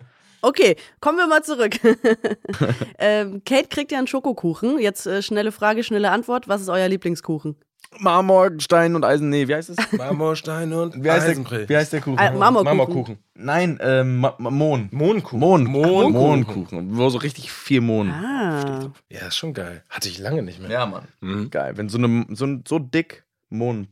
[0.43, 1.73] Okay, kommen wir mal zurück.
[2.99, 4.79] ähm, Kate kriegt ja einen Schokokuchen.
[4.79, 6.47] Jetzt äh, schnelle Frage, schnelle Antwort.
[6.47, 7.57] Was ist euer Lieblingskuchen?
[7.99, 9.77] Marmor, Stein und Eisen, nee, wie heißt es?
[9.93, 11.61] Marmorstein und Wie heißt, Eisenbrill.
[11.61, 12.19] der, wie heißt der Kuchen?
[12.19, 12.65] Ah, Marmorkuchen.
[12.77, 13.19] Marmorkuchen.
[13.35, 13.79] Nein,
[14.19, 14.89] Ma Ma Mohn.
[14.93, 15.39] Mohnkuchen.
[15.41, 15.65] Mohn.
[15.65, 16.13] Mohnkuchen.
[16.13, 16.97] Mohnkuchen.
[16.97, 18.11] Wo so richtig viel Mohn.
[18.11, 18.93] Ah.
[19.11, 19.83] Ja, ist schon geil.
[19.89, 20.71] Hatte ich lange nicht mehr.
[20.71, 21.09] Ja, Mann.
[21.21, 21.51] Mhm.
[21.51, 21.77] Geil.
[21.77, 23.89] Wenn so, eine, so, ein- so dick Mohn.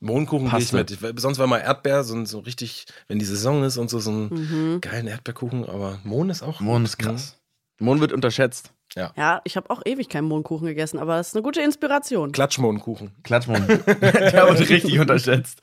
[0.00, 0.90] Mohnkuchen gehe ich mit.
[0.90, 3.98] Ich, sonst war mal Erdbeer, so, ein- so richtig, wenn die Saison ist und so,
[4.00, 4.28] so einen
[4.74, 4.80] Mhm.
[4.80, 6.60] geilen Erdbeerkuchen, aber Mohn ist auch.
[6.60, 7.38] Mohn ist krass.
[7.80, 8.72] Mohn wird unterschätzt.
[8.94, 12.32] Ja, ich habe auch ewig keinen Mohnkuchen gegessen, aber das ist eine gute Inspiration.
[12.32, 13.12] Klatschmohnkuchen.
[13.22, 13.66] Klatschmohn.
[13.86, 15.60] Der wird richtig unterschätzt.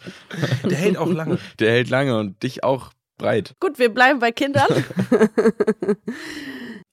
[0.64, 1.40] Der hält auch lange.
[1.60, 3.56] Der hält lange und dich auch breit.
[3.60, 4.68] Gut, wir bleiben bei Kindern.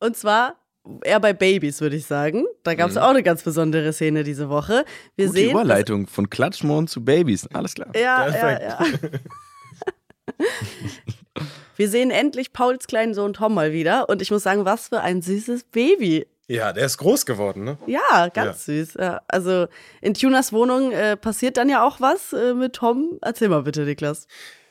[0.01, 0.55] Und zwar
[1.03, 2.45] eher bei Babys, würde ich sagen.
[2.63, 4.85] Da gab es auch eine ganz besondere Szene diese Woche.
[5.17, 5.51] Wir Gute sehen.
[5.51, 7.49] Überleitung von Klatschmohn zu Babys.
[7.49, 7.89] Alles klar.
[7.95, 8.79] Ja, ja, ja.
[11.77, 14.09] Wir sehen endlich Pauls kleinen Sohn Tom mal wieder.
[14.09, 16.27] Und ich muss sagen, was für ein süßes Baby.
[16.49, 17.79] Ja, der ist groß geworden, ne?
[17.87, 18.95] Ja, ganz süß.
[18.95, 19.21] Ja.
[19.29, 19.67] Also
[20.01, 23.19] in Tunas Wohnung äh, passiert dann ja auch was äh, mit Tom.
[23.21, 24.27] Erzähl mal bitte, Niklas.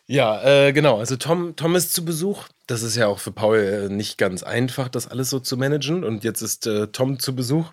[0.07, 0.97] Ja, äh, genau.
[0.97, 2.45] Also Tom, Tom ist zu Besuch.
[2.65, 6.03] Das ist ja auch für Paul äh, nicht ganz einfach, das alles so zu managen.
[6.03, 7.71] Und jetzt ist äh, Tom zu Besuch.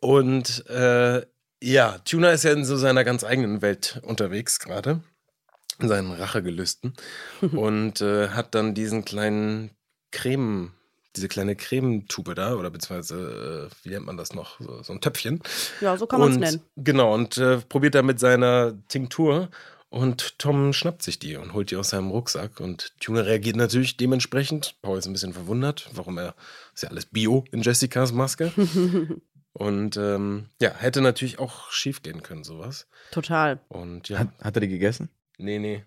[0.00, 1.22] Und äh,
[1.62, 5.00] ja, Tuna ist ja in so seiner ganz eigenen Welt unterwegs gerade.
[5.82, 6.94] In seinen Rachegelüsten.
[7.52, 9.70] und äh, hat dann diesen kleinen
[10.10, 10.72] Creme,
[11.16, 14.60] diese kleine Cremetube da, oder beziehungsweise, äh, wie nennt man das noch?
[14.60, 15.42] So, so ein Töpfchen.
[15.80, 16.62] Ja, so kann man es nennen.
[16.76, 19.50] Genau, und äh, probiert da mit seiner Tinktur.
[19.90, 22.60] Und Tom schnappt sich die und holt die aus seinem Rucksack.
[22.60, 24.76] Und Tuna reagiert natürlich dementsprechend.
[24.82, 26.36] Paul ist ein bisschen verwundert, warum er.
[26.74, 28.52] Ist ja alles Bio in Jessicas Maske.
[29.52, 32.86] und ähm, ja, hätte natürlich auch schief gehen können, sowas.
[33.10, 33.58] Total.
[33.68, 35.10] Und ja, Hat, hat er die gegessen?
[35.40, 35.84] Nee, nee.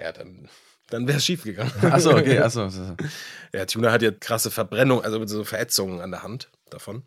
[0.00, 0.48] Hat dann
[0.92, 1.72] dann wäre es schief gegangen.
[1.82, 2.68] Achso, okay, achso.
[3.54, 7.02] Ja, Tuna hat ja krasse Verbrennung, also so Verätzungen an der Hand davon.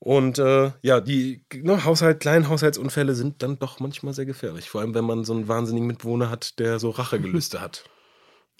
[0.00, 4.68] Und äh, ja, die ne, Haushalt, kleinen Haushaltsunfälle sind dann doch manchmal sehr gefährlich.
[4.68, 7.84] Vor allem, wenn man so einen wahnsinnigen Mitbewohner hat, der so Rachegelüste hat.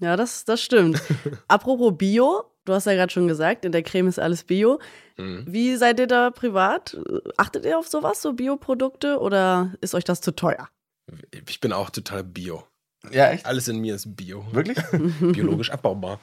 [0.01, 1.03] Ja, das, das stimmt.
[1.49, 4.79] Apropos Bio, du hast ja gerade schon gesagt, in der Creme ist alles Bio.
[5.17, 5.45] Mhm.
[5.49, 6.97] Wie seid ihr da privat?
[7.37, 10.69] Achtet ihr auf sowas, so Bioprodukte, oder ist euch das zu teuer?
[11.47, 12.65] Ich bin auch total Bio.
[13.11, 13.47] Ja, echt?
[13.47, 14.45] Alles in mir ist Bio.
[14.53, 14.79] Wirklich?
[15.21, 16.21] Biologisch abbaubar.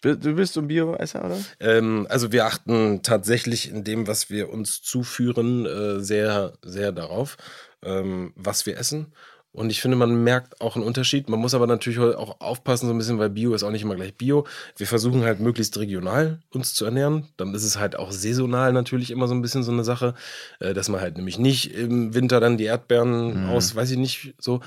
[0.00, 1.38] Du bist so ein Bio-Esser, oder?
[1.58, 7.36] Ähm, also wir achten tatsächlich in dem, was wir uns zuführen, äh, sehr, sehr darauf,
[7.82, 9.12] ähm, was wir essen.
[9.52, 11.28] Und ich finde, man merkt auch einen Unterschied.
[11.28, 13.96] Man muss aber natürlich auch aufpassen, so ein bisschen, weil Bio ist auch nicht immer
[13.96, 14.46] gleich Bio.
[14.76, 17.28] Wir versuchen halt möglichst regional uns zu ernähren.
[17.38, 20.14] Dann ist es halt auch saisonal natürlich immer so ein bisschen so eine Sache,
[20.60, 23.50] äh, dass man halt nämlich nicht im Winter dann die Erdbeeren Mhm.
[23.50, 24.60] aus, weiß ich nicht, so.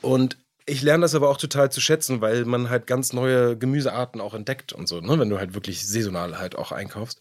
[0.00, 4.20] Und ich lerne das aber auch total zu schätzen, weil man halt ganz neue Gemüsearten
[4.20, 5.18] auch entdeckt und so, ne?
[5.18, 7.20] wenn du halt wirklich saisonal halt auch einkaufst.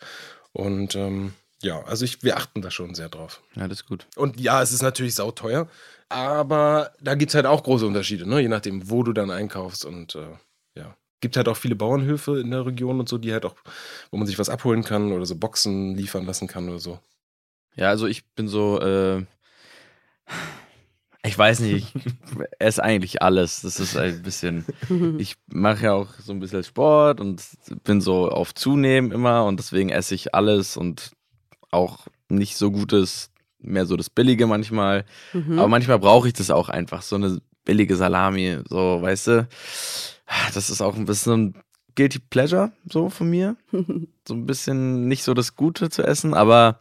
[0.52, 3.42] Und ähm, ja, also ich, wir achten da schon sehr drauf.
[3.56, 4.08] Ja, das ist gut.
[4.16, 5.68] Und ja, es ist natürlich sauteuer,
[6.10, 8.42] aber da gibt es halt auch große Unterschiede, ne?
[8.42, 9.86] je nachdem, wo du dann einkaufst.
[9.86, 10.28] Und äh,
[10.76, 13.56] ja, gibt halt auch viele Bauernhöfe in der Region und so, die halt auch,
[14.12, 17.00] wo man sich was abholen kann oder so Boxen liefern lassen kann oder so.
[17.76, 19.26] Ja, also ich bin so, äh,
[21.26, 22.04] ich weiß nicht, ich
[22.60, 23.62] esse eigentlich alles.
[23.62, 24.66] Das ist ein bisschen,
[25.18, 27.42] ich mache ja auch so ein bisschen Sport und
[27.84, 31.12] bin so auf Zunehmen immer und deswegen esse ich alles und
[31.72, 33.32] auch nicht so gutes,
[33.66, 35.06] mehr so das Billige manchmal.
[35.34, 35.60] Mhm.
[35.60, 39.48] Aber manchmal brauche ich das auch einfach, so eine billige Salami, so, weißt du.
[40.54, 41.56] Das ist auch ein bisschen ein
[41.96, 43.56] Guilty Pleasure, so von mir.
[44.28, 46.80] So ein bisschen nicht so das Gute zu essen, aber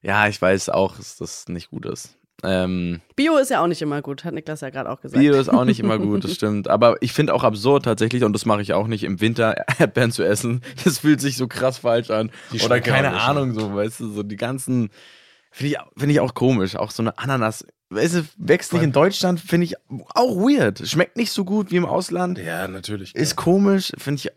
[0.00, 2.16] ja, ich weiß auch, dass das nicht gut ist.
[2.42, 5.20] Ähm, Bio ist ja auch nicht immer gut, hat Niklas ja gerade auch gesagt.
[5.20, 6.68] Bio ist auch nicht immer gut, das stimmt.
[6.68, 10.10] Aber ich finde auch absurd tatsächlich, und das mache ich auch nicht, im Winter Erdbeeren
[10.10, 10.62] zu essen.
[10.84, 12.30] Das fühlt sich so krass falsch an.
[12.64, 14.90] Oder keine nicht, Ahnung, so, weißt du, so die ganzen.
[15.50, 16.76] Finde ich, find ich auch komisch.
[16.76, 17.64] Auch so eine Ananas.
[17.90, 19.74] Weißt du, wächst nicht in Deutschland, finde ich
[20.14, 20.86] auch weird.
[20.86, 22.38] Schmeckt nicht so gut wie im Ausland.
[22.38, 23.14] Ja, natürlich.
[23.16, 24.30] Ist komisch, finde ich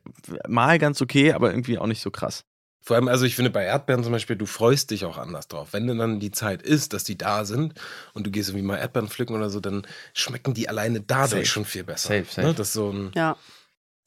[0.47, 2.45] mal ganz okay, aber irgendwie auch nicht so krass.
[2.81, 5.69] Vor allem, also ich finde bei Erdbeeren zum Beispiel, du freust dich auch anders drauf.
[5.71, 7.75] Wenn dann die Zeit ist, dass die da sind
[8.13, 11.45] und du gehst irgendwie mal Erdbeeren pflücken oder so, dann schmecken die alleine dadurch Safe.
[11.45, 12.09] schon viel besser.
[12.09, 12.47] Safe, safe.
[12.47, 12.53] Ne?
[12.55, 13.37] Das ist so ein, Ja.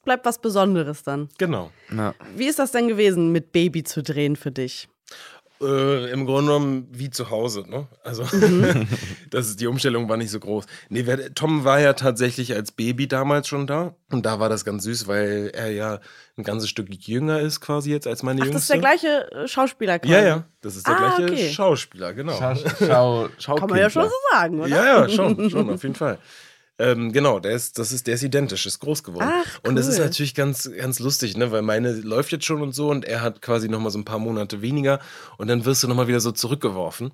[0.03, 1.29] Bleibt was Besonderes dann.
[1.37, 1.71] genau.
[1.91, 2.13] Ja.
[2.35, 4.87] Wie ist das denn gewesen, mit Baby zu drehen für dich?
[5.61, 7.87] Äh, Im Grunde genommen wie zu Hause, ne?
[8.03, 8.87] Also, Mhm.
[9.31, 10.65] das ist, die Umstellung war nicht so groß.
[10.89, 13.95] Nee, wer, Tom war ja tatsächlich als Baby damals schon da.
[14.11, 15.99] Und da war das ganz süß, weil er ja
[16.37, 18.53] ein ganzes Stück jünger ist quasi jetzt als meine Ach, Jüngste.
[18.55, 20.13] das ist der gleiche äh, Schauspieler quasi.
[20.13, 21.49] Ja, ja, das ist der Ah, gleiche okay.
[21.51, 22.37] Schauspieler, genau.
[22.79, 24.67] Schau, schau, Kann man ja schon so sagen, oder?
[24.69, 26.19] Ja, ja, schon, schon, auf jeden Fall.
[26.79, 29.29] Ähm, genau, der ist, das ist, der ist identisch, ist groß geworden.
[29.31, 30.05] Ach, Und das ist cool.
[30.05, 31.51] natürlich ganz, ganz lustig, ne?
[31.51, 34.19] Weil meine läuft jetzt schon und so und er hat quasi nochmal so ein paar
[34.19, 34.99] Monate weniger
[35.37, 37.11] und dann wirst du nochmal wieder so zurückgeworfen.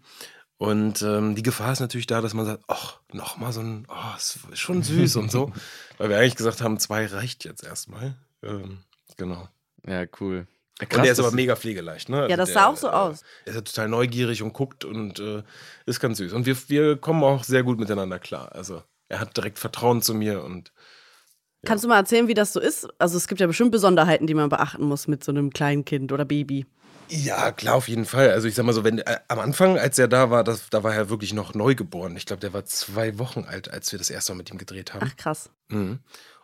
[0.57, 4.15] Und ähm, die Gefahr ist natürlich da, dass man sagt, ach, nochmal so ein, oh,
[4.17, 5.51] ist schon süß und so.
[5.97, 8.15] Weil wir eigentlich gesagt haben, zwei reicht jetzt erstmal.
[8.43, 8.79] Ähm,
[9.17, 9.47] genau.
[9.85, 10.47] Ja, cool.
[10.79, 12.27] und der ist aber mega pflegeleicht, ne?
[12.29, 13.23] Ja, das der, sah auch so aus.
[13.45, 15.43] Er ist total neugierig und guckt und äh,
[15.85, 16.33] ist ganz süß.
[16.33, 18.53] Und wir, wir kommen auch sehr gut miteinander klar.
[18.53, 20.71] Also er hat direkt Vertrauen zu mir und
[21.65, 22.89] Kannst du mal erzählen, wie das so ist?
[22.99, 26.11] Also es gibt ja bestimmt Besonderheiten, die man beachten muss mit so einem kleinen Kind
[26.11, 26.65] oder Baby.
[27.07, 28.31] ja, klar, auf jeden Fall.
[28.31, 30.83] Also ich sag mal so, wenn äh, am Anfang, als er da war, das, da
[30.83, 32.17] war er wirklich noch neugeboren.
[32.17, 34.93] Ich glaube, der war zwei Wochen alt, als wir das erste Mal mit ihm gedreht
[34.93, 35.07] haben.
[35.09, 35.51] Ach krass.
[35.69, 35.99] Mhm.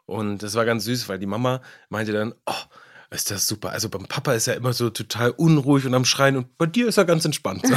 [0.05, 2.63] Und das war ganz süß, weil die Mama meinte dann, oh,
[3.11, 3.71] ist das super.
[3.71, 6.87] Also beim Papa ist er immer so total unruhig und am Schreien und bei dir
[6.87, 7.63] ist er ganz entspannt.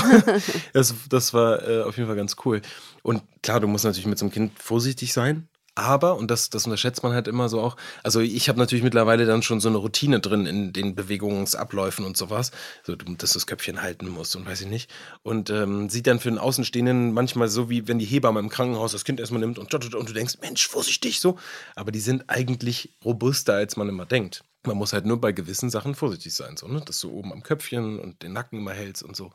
[0.72, 2.62] Das, das war äh, auf jeden Fall ganz cool.
[3.02, 5.48] Und klar, du musst natürlich mit so einem Kind vorsichtig sein.
[5.74, 9.24] Aber, und das, das unterschätzt man halt immer so auch, also ich habe natürlich mittlerweile
[9.24, 12.50] dann schon so eine Routine drin in den Bewegungsabläufen und sowas,
[12.82, 14.90] so, dass du das Köpfchen halten musst und weiß ich nicht.
[15.22, 18.92] Und ähm, sieht dann für den Außenstehenden manchmal so, wie wenn die Hebamme im Krankenhaus
[18.92, 21.38] das Kind erstmal nimmt und, und du denkst, Mensch, vorsichtig so.
[21.74, 24.44] Aber die sind eigentlich robuster, als man immer denkt.
[24.64, 26.82] Man muss halt nur bei gewissen Sachen vorsichtig sein, so, ne?
[26.84, 29.32] dass du oben am Köpfchen und den Nacken immer hältst und so.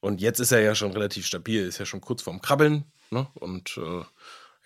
[0.00, 2.84] Und jetzt ist er ja schon relativ stabil, ist ja schon kurz vorm Krabbeln.
[3.10, 3.26] Ne?
[3.34, 4.04] Und äh,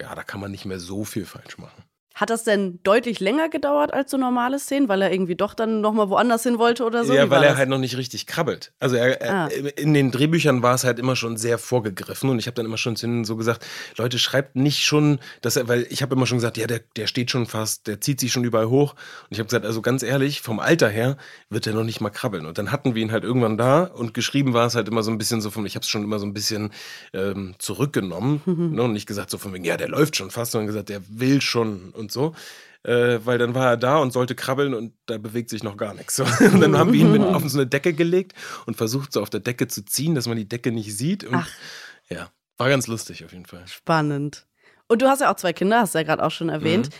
[0.01, 1.83] ja, da kann man nicht mehr so viel falsch machen.
[2.19, 5.81] Hat das denn deutlich länger gedauert als so normale Szenen, weil er irgendwie doch dann
[5.81, 7.15] nochmal woanders hin wollte oder so?
[7.15, 7.59] ja, weil er das?
[7.59, 8.73] halt noch nicht richtig krabbelt.
[8.81, 9.47] Also er, er, Ah.
[9.77, 12.77] in den Drehbüchern war es halt immer schon sehr vorgegriffen und ich habe dann immer
[12.77, 13.65] schon zu ihnen so gesagt,
[13.97, 17.07] Leute, schreibt nicht schon, dass er, weil ich habe immer schon gesagt, ja, der, der
[17.07, 18.95] steht schon fast, der zieht sich schon überall hoch.
[18.95, 21.17] Und ich habe gesagt, also ganz ehrlich, vom Alter her
[21.51, 22.47] wird er noch nicht mal krabbeln.
[22.47, 25.13] Und dann hatten wir ihn halt irgendwann da und geschrieben war es halt immer so
[25.13, 26.73] ein bisschen so von, ich habe es schon immer so ein bisschen
[27.13, 30.67] ähm, zurückgenommen ne, und nicht gesagt so von wegen, ja, der läuft schon fast, sondern
[30.67, 32.35] gesagt, der will schon und so.
[32.85, 35.95] äh, weil dann war er da und sollte krabbeln und da bewegt sich noch gar
[35.95, 36.17] nichts.
[36.17, 36.25] So.
[36.41, 38.35] Und dann haben wir ihn mit auf so eine Decke gelegt
[38.67, 41.25] und versucht, so auf der Decke zu ziehen, dass man die Decke nicht sieht.
[41.25, 41.51] Und Ach.
[42.09, 43.67] ja, war ganz lustig auf jeden Fall.
[43.67, 44.47] Spannend.
[44.87, 46.91] Und du hast ja auch zwei Kinder, hast du ja gerade auch schon erwähnt.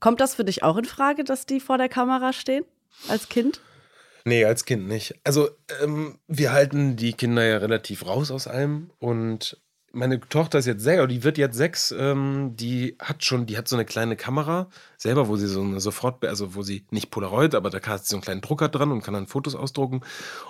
[0.00, 2.64] Kommt das für dich auch in Frage, dass die vor der Kamera stehen?
[3.08, 3.60] Als Kind?
[4.24, 5.14] Nee, als Kind nicht.
[5.24, 5.50] Also,
[5.82, 9.60] ähm, wir halten die Kinder ja relativ raus aus allem und
[9.94, 13.68] meine Tochter ist jetzt sechs, die wird jetzt sechs, ähm, die hat schon, die hat
[13.68, 14.68] so eine kleine Kamera
[15.04, 18.10] selber, wo sie so eine sofort, also wo sie nicht Polaroid, aber da hat sie
[18.10, 20.00] so einen kleinen Drucker dran und kann dann Fotos ausdrucken.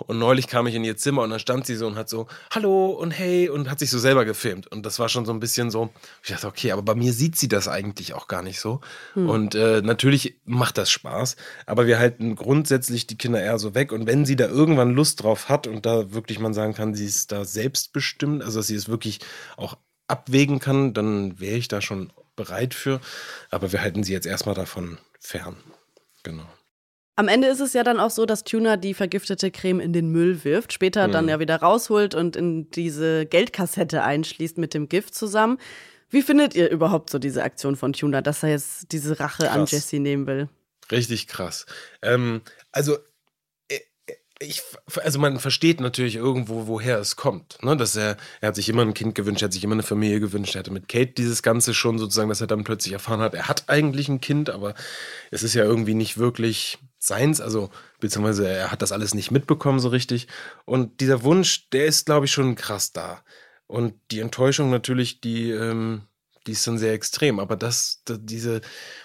[0.06, 2.28] Und neulich kam ich in ihr Zimmer und dann stand sie so und hat so
[2.52, 4.68] Hallo und hey und hat sich so selber gefilmt.
[4.68, 5.90] Und das war schon so ein bisschen so,
[6.22, 8.80] ich dachte, okay, aber bei mir sieht sie das eigentlich auch gar nicht so.
[9.16, 11.34] Und äh, natürlich macht das Spaß,
[11.66, 13.90] aber wir halten grundsätzlich die Kinder eher so weg.
[13.90, 17.06] Und wenn sie da irgendwann Lust drauf hat und da wirklich man sagen kann, sie
[17.06, 19.18] ist da selbstbestimmt, also dass sie es wirklich
[19.56, 23.00] auch abwägen kann, dann wäre ich da schon bereit für.
[23.50, 25.56] Aber wir halten sie jetzt erstmal davon fern.
[26.22, 26.46] Genau.
[27.16, 30.08] Am Ende ist es ja dann auch so, dass Tuna die vergiftete Creme in den
[30.08, 35.14] Müll wirft, später dann ja wieder rausholt und in diese Geldkassette einschließt mit dem Gift
[35.14, 35.58] zusammen.
[36.10, 39.60] Wie findet ihr überhaupt so diese Aktion von Tuna, dass er jetzt diese Rache an
[39.60, 39.70] Krass.
[39.70, 40.48] Jesse nehmen will?
[40.90, 41.66] Richtig krass.
[42.02, 42.42] Ähm,
[42.72, 42.98] also,
[44.44, 44.62] ich,
[45.02, 47.62] also man versteht natürlich irgendwo, woher es kommt.
[47.62, 47.76] Ne?
[47.76, 50.20] Dass er, er hat sich immer ein Kind gewünscht, er hat sich immer eine Familie
[50.20, 50.54] gewünscht.
[50.54, 53.48] Er hatte mit Kate dieses Ganze schon sozusagen, dass er dann plötzlich erfahren hat, er
[53.48, 54.74] hat eigentlich ein Kind, aber
[55.30, 57.40] es ist ja irgendwie nicht wirklich seins.
[57.40, 60.28] Also, beziehungsweise er hat das alles nicht mitbekommen so richtig.
[60.64, 63.22] Und dieser Wunsch, der ist, glaube ich, schon krass da.
[63.66, 66.02] Und die Enttäuschung natürlich, die, ähm,
[66.46, 67.38] die ist dann sehr extrem.
[67.40, 68.60] Aber das, da- diese,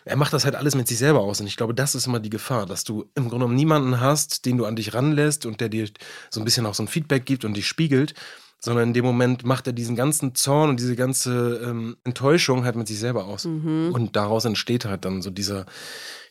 [0.06, 1.40] er macht das halt alles mit sich selber aus.
[1.42, 4.46] Und ich glaube, das ist immer die Gefahr, dass du im Grunde genommen niemanden hast,
[4.46, 5.88] den du an dich ranlässt und der dir
[6.30, 8.14] so ein bisschen auch so ein Feedback gibt und dich spiegelt.
[8.62, 12.76] Sondern in dem Moment macht er diesen ganzen Zorn und diese ganze ähm, Enttäuschung halt
[12.76, 13.46] mit sich selber aus.
[13.94, 15.66] Und daraus entsteht halt dann so dieser,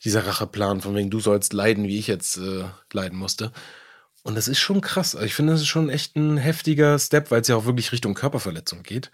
[0.04, 3.50] dieser Racheplan, von wegen, du sollst leiden, wie ich jetzt äh, leiden musste.
[4.24, 5.14] Und das ist schon krass.
[5.14, 7.92] Also ich finde, das ist schon echt ein heftiger Step, weil es ja auch wirklich
[7.92, 9.10] Richtung Körperverletzung geht.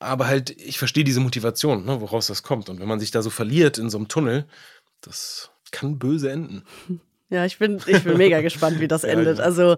[0.00, 2.68] Aber halt, ich verstehe diese Motivation, ne, woraus das kommt.
[2.68, 4.46] Und wenn man sich da so verliert in so einem Tunnel,
[5.00, 6.62] das kann böse enden.
[7.30, 9.36] Ja, ich bin, ich bin mega gespannt, wie das Ja, endet.
[9.36, 9.44] ja.
[9.44, 9.76] Also,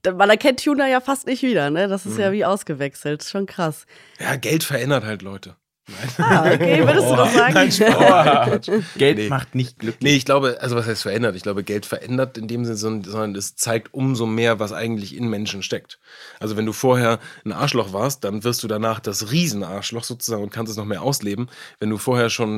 [0.00, 1.88] da- man erkennt Tuna ja fast nicht wieder, ne?
[1.88, 2.20] Das ist Mhm.
[2.20, 3.22] ja wie ausgewechselt.
[3.22, 3.84] Schon krass.
[4.18, 5.56] Ja, Geld verändert halt Leute.
[5.88, 6.08] Nein.
[6.18, 7.54] Ah, okay, würdest du das sagen?
[7.54, 8.60] Nein, Spaß.
[8.96, 9.28] Geld Nee.
[9.28, 10.02] macht nicht glücklich.
[10.02, 11.36] Nee, ich glaube, also was heißt verändert?
[11.36, 15.14] Ich glaube, Geld verändert in dem Sinne, sondern- sondern es zeigt umso mehr, was eigentlich
[15.16, 16.00] in Menschen steckt.
[16.40, 20.50] Also wenn du vorher ein Arschloch warst, dann wirst du danach das Riesenarschloch sozusagen und
[20.50, 21.48] kannst es noch mehr ausleben.
[21.78, 22.50] Wenn du vorher schon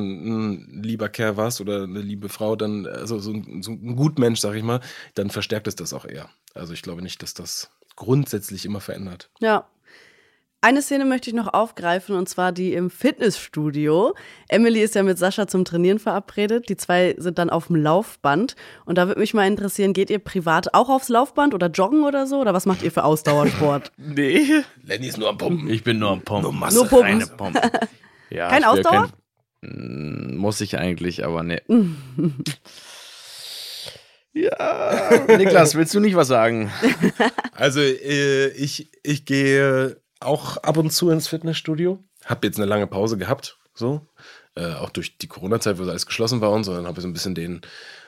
[0.77, 4.39] ein lieber Kerl warst oder eine liebe Frau, dann, also so ein, so ein Gutmensch,
[4.39, 4.79] sag ich mal,
[5.13, 6.29] dann verstärkt es das auch eher.
[6.55, 9.29] Also ich glaube nicht, dass das grundsätzlich immer verändert.
[9.39, 9.67] Ja.
[10.61, 14.13] Eine Szene möchte ich noch aufgreifen und zwar die im Fitnessstudio.
[14.49, 16.67] Emily ist ja mit Sascha zum Trainieren verabredet.
[16.67, 18.57] Die zwei sind dann auf dem Laufband.
[18.83, 22.27] Und da würde mich mal interessieren, geht ihr privat auch aufs Laufband oder joggen oder
[22.27, 22.41] so?
[22.41, 23.91] Oder was macht ihr für Ausdauersport?
[23.97, 24.63] Nee.
[24.83, 25.69] Lenny ist nur am Pumpen.
[25.69, 26.43] Ich bin nur am Pumpen.
[26.43, 27.05] Nur Masse Nur Pumpen.
[27.05, 27.61] Reine Pumpen.
[28.31, 29.07] Ja, Kein Ausdauer?
[29.07, 29.13] Kein,
[29.61, 31.61] Mm, muss ich eigentlich, aber nee.
[34.33, 35.25] ja.
[35.37, 36.71] Niklas, willst du nicht was sagen?
[37.53, 42.03] Also äh, ich, ich gehe auch ab und zu ins Fitnessstudio.
[42.25, 44.07] Hab jetzt eine lange Pause gehabt, so.
[44.55, 46.73] Äh, auch durch die Corona-Zeit, wo alles geschlossen war und so.
[46.73, 47.61] Dann habe ich so ein bisschen den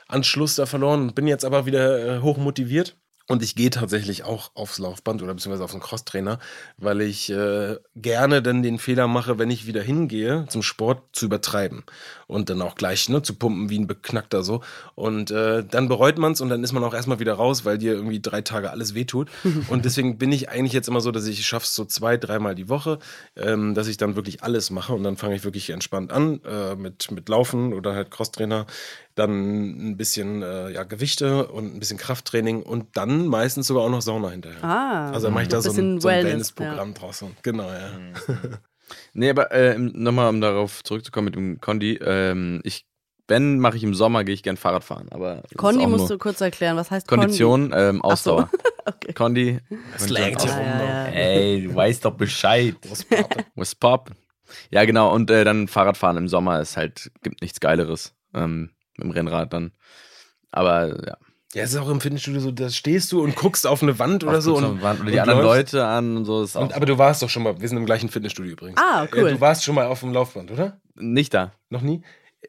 [0.08, 1.14] Anschluss da verloren.
[1.14, 2.96] Bin jetzt aber wieder äh, hoch motiviert.
[3.32, 6.38] Und ich gehe tatsächlich auch aufs Laufband oder beziehungsweise auf den Crosstrainer,
[6.76, 11.24] weil ich äh, gerne dann den Fehler mache, wenn ich wieder hingehe, zum Sport zu
[11.24, 11.82] übertreiben.
[12.26, 14.60] Und dann auch gleich ne, zu pumpen wie ein Beknackter so.
[14.96, 17.78] Und äh, dann bereut man es und dann ist man auch erstmal wieder raus, weil
[17.78, 19.30] dir irgendwie drei Tage alles wehtut.
[19.70, 22.54] und deswegen bin ich eigentlich jetzt immer so, dass ich schaffe es so zwei, dreimal
[22.54, 22.98] die Woche,
[23.34, 26.74] ähm, dass ich dann wirklich alles mache und dann fange ich wirklich entspannt an äh,
[26.74, 28.66] mit, mit Laufen oder halt Crosstrainer,
[29.14, 33.90] dann ein bisschen äh, ja, Gewichte und ein bisschen Krafttraining und dann meistens sogar auch
[33.90, 34.62] noch Sauna hinterher.
[34.64, 36.24] Ah, also dann mache ich da so ein, so ein Wellness,
[36.58, 37.22] Wellness-Programm draus.
[37.22, 37.90] und- Genau, ja.
[39.14, 41.94] Nee, aber äh, nochmal, um darauf zurückzukommen mit dem Kondi.
[42.04, 42.84] Ähm, ich,
[43.28, 45.08] wenn, mache ich im Sommer, gehe ich gern Fahrrad fahren.
[45.12, 46.76] Aber Kondi auch musst du kurz erklären.
[46.76, 48.32] Was heißt Kondition, ähm, Ach so.
[48.38, 48.50] Ausdauer.
[48.84, 49.12] Okay.
[49.12, 49.58] Kondi.
[49.96, 50.80] Slangt Kondition, herum.
[50.80, 51.12] Ja, ja, ja.
[51.12, 52.74] Ey, du weißt doch Bescheid.
[53.54, 54.10] Was pop?
[54.72, 55.14] Ja, genau.
[55.14, 58.12] Und äh, dann Fahrradfahren im Sommer ist halt, gibt nichts Geileres.
[58.34, 58.70] Ähm,
[59.04, 59.72] mit dem Rennrad dann.
[60.50, 61.16] Aber ja.
[61.54, 64.24] Ja, es ist auch im Fitnessstudio so, da stehst du und guckst auf eine Wand
[64.24, 64.56] oder so.
[64.56, 65.74] Und, Wand oder die und anderen läufst.
[65.74, 66.42] Leute an und so.
[66.42, 68.80] Ist auch Und, aber du warst doch schon mal, wir sind im gleichen Fitnessstudio übrigens.
[68.80, 69.32] Ah, cool.
[69.32, 70.80] Du warst schon mal auf dem Laufband, oder?
[70.94, 71.52] nicht da.
[71.68, 72.02] Noch nie?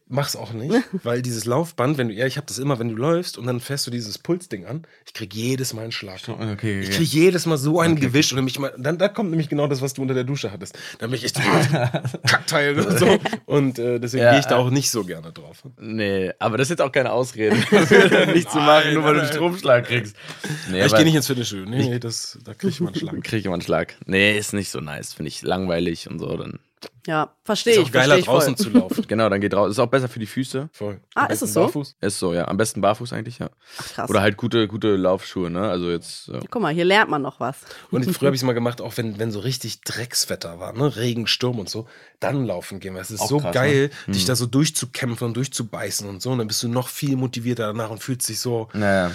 [0.07, 2.95] Mach's auch nicht, weil dieses Laufband, wenn du, ja, ich habe das immer, wenn du
[2.95, 6.19] läufst und dann fährst du dieses Pulsding an, ich krieg jedes Mal einen Schlag.
[6.27, 9.49] Okay, Ich krieg jedes Mal so einen Gewisch und mich mal, dann da kommt nämlich
[9.49, 10.77] genau das, was du unter der Dusche hattest.
[10.99, 11.39] Da bin ich echt
[12.27, 13.17] Kackteil und so.
[13.45, 14.31] Und äh, deswegen Ja.
[14.31, 15.63] gehe ich da auch nicht so gerne drauf.
[15.79, 17.55] Nee, aber das ist jetzt auch keine Ausrede,
[18.33, 19.31] nicht zu machen, nur weil du einen.
[19.31, 20.15] Stromschlag kriegst.
[20.69, 21.65] Nee, ich gehe nicht ins Fitnessstudio.
[21.69, 23.23] Nee, nee, das, da krieg ich mal einen Schlag.
[23.23, 23.95] Krieg ich immer einen Schlag.
[24.05, 25.13] Nee, ist nicht so nice.
[25.13, 26.35] Finde ich langweilig und so.
[26.37, 26.59] Dann,
[27.05, 27.85] Ja, verstehe Ist ich.
[27.87, 28.65] auch geiler ich draußen voll.
[28.65, 29.05] zu laufen.
[29.07, 29.71] genau, dann geht raus.
[29.71, 30.69] Ist auch besser für die Füße.
[30.71, 31.01] Voll.
[31.15, 31.61] Ah, ist es so?
[31.61, 31.95] Barfuß.
[31.99, 32.47] Ist so, ja.
[32.47, 33.49] Am besten barfuß eigentlich, ja.
[33.77, 34.09] Ach, krass.
[34.09, 35.69] Oder halt gute, gute Laufschuhe, ne?
[35.69, 36.29] Also jetzt.
[36.29, 37.57] äh, Guck mal, hier lernt man noch was.
[37.91, 40.95] Und früher habe ich es mal gemacht, auch wenn, wenn so richtig Dreckswetter war, ne?
[40.95, 41.87] Regen, Sturm und so,
[42.21, 42.95] dann laufen gehen.
[42.95, 44.13] Es ist Auch so krass, geil, ne?
[44.13, 44.27] dich Hm.
[44.27, 46.31] da so durchzubeißen und durchzubeißen und so.
[46.31, 49.11] Und dann bist du noch viel motivierter danach und fühlst dich so Naja,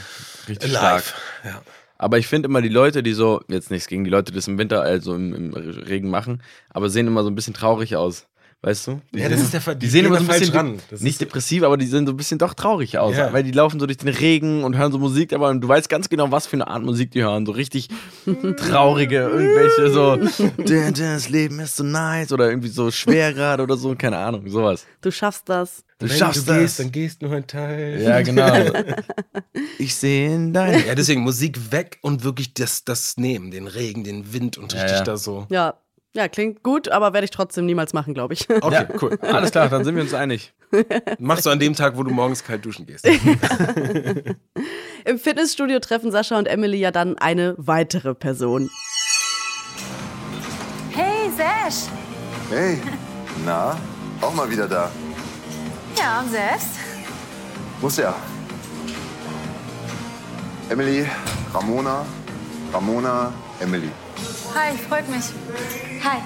[0.47, 0.95] richtig stark.
[0.97, 1.15] live.
[1.45, 1.63] Ja.
[1.99, 4.49] Aber ich finde immer die Leute, die so, jetzt nichts gegen die Leute, die das
[4.49, 8.28] im Winter, also im, im Regen machen, aber sehen immer so ein bisschen traurig aus.
[8.61, 9.01] Weißt du?
[9.15, 10.57] Die Ja, das sehen- ist der Ver- Die die sehen immer so ein bisschen falsch
[10.59, 10.79] ran.
[10.91, 13.33] Das nicht depressiv, aber die sehen so ein bisschen doch traurig aus, Ja.
[13.33, 16.09] weil die laufen so durch den Regen und hören so Musik, aber du weißt ganz
[16.09, 17.89] genau, was für eine Art Musik die hören, so richtig
[18.57, 23.63] traurige, irgendwelche so "Dun, dun, das Leben ist so nice oder irgendwie so schwer gerade
[23.63, 24.85] oder so, keine Ahnung, sowas.
[25.03, 25.85] Du schaffst das.
[26.01, 26.59] Du Wenn schaffst du das.
[26.61, 28.01] gehst, dann gehst nur ein Teil.
[28.03, 28.53] Ja, genau.
[29.79, 34.05] ich sehe in dein Ja, deswegen Musik weg und wirklich das, das nehmen, den Regen,
[34.05, 35.05] den Wind und Ja, richtig ja.
[35.05, 35.47] da so.
[35.51, 35.75] Ja,
[36.15, 38.49] ja, klingt gut, aber werde ich trotzdem niemals machen, glaube ich.
[38.49, 39.19] Okay, cool.
[39.21, 40.55] Alles klar, dann sind wir uns einig.
[41.19, 43.07] Machst du an dem Tag, wo du morgens kalt duschen gehst.
[45.05, 48.71] Im Fitnessstudio treffen Sascha und Emily ja dann eine weitere Person.
[50.91, 51.91] Hey, Sash.
[52.51, 52.81] Hey,
[53.45, 53.79] na,
[54.21, 54.91] auch mal wieder da.
[55.99, 56.79] Ja, und selbst?
[57.81, 58.15] Muss ja.
[60.71, 61.07] Emily,
[61.53, 62.05] Ramona,
[62.73, 63.91] Ramona, Emily.
[64.55, 65.25] Hi, freut mich.
[66.05, 66.19] Hi.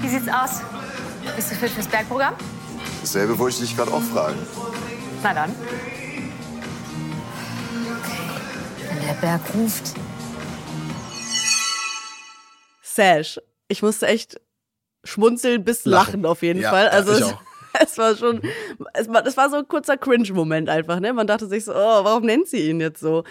[0.00, 0.60] Wie sieht's aus?
[1.36, 2.34] Bist du fit fürs Bergprogramm?
[3.00, 4.38] Dasselbe wollte ich dich gerade auch fragen.
[5.22, 5.54] Na dann.
[8.88, 9.94] Wenn der Berg ruft.
[12.82, 13.40] Sash.
[13.68, 14.40] Ich musste echt
[15.04, 16.26] schmunzeln bis lachen, Lachen.
[16.26, 16.84] auf jeden Ja, Fall.
[16.86, 17.40] ja, Also ich es, auch.
[17.80, 18.40] es war schon,
[18.94, 21.12] es war, das war so ein kurzer Cringe-Moment einfach, ne?
[21.12, 23.24] Man dachte sich so, oh, warum nennt sie ihn jetzt so?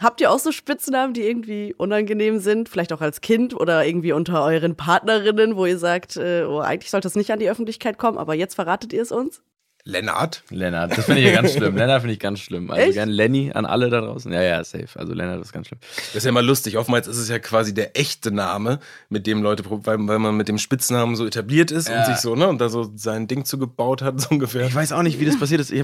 [0.00, 2.70] Habt ihr auch so Spitznamen, die irgendwie unangenehm sind?
[2.70, 6.90] Vielleicht auch als Kind oder irgendwie unter euren Partnerinnen, wo ihr sagt, äh, oh, eigentlich
[6.90, 9.42] sollte es nicht an die Öffentlichkeit kommen, aber jetzt verratet ihr es uns?
[9.84, 10.42] Lennart.
[10.50, 11.76] Lennart, das finde ich ja ganz schlimm.
[11.76, 12.70] Lennart finde ich ganz schlimm.
[12.70, 12.94] Also Echt?
[12.94, 14.32] gern Lenny an alle da draußen.
[14.32, 14.86] Ja, ja, safe.
[14.98, 15.80] Also Lennart ist ganz schlimm.
[15.96, 16.76] Das ist ja immer lustig.
[16.76, 20.48] Oftmals ist es ja quasi der echte Name, mit dem Leute, weil, weil man mit
[20.48, 22.00] dem Spitznamen so etabliert ist Ja.
[22.00, 24.66] und sich so, ne, und da so sein Ding zugebaut hat, so ungefähr.
[24.66, 25.72] Ich weiß auch nicht, wie das passiert ist.
[25.72, 25.80] Ich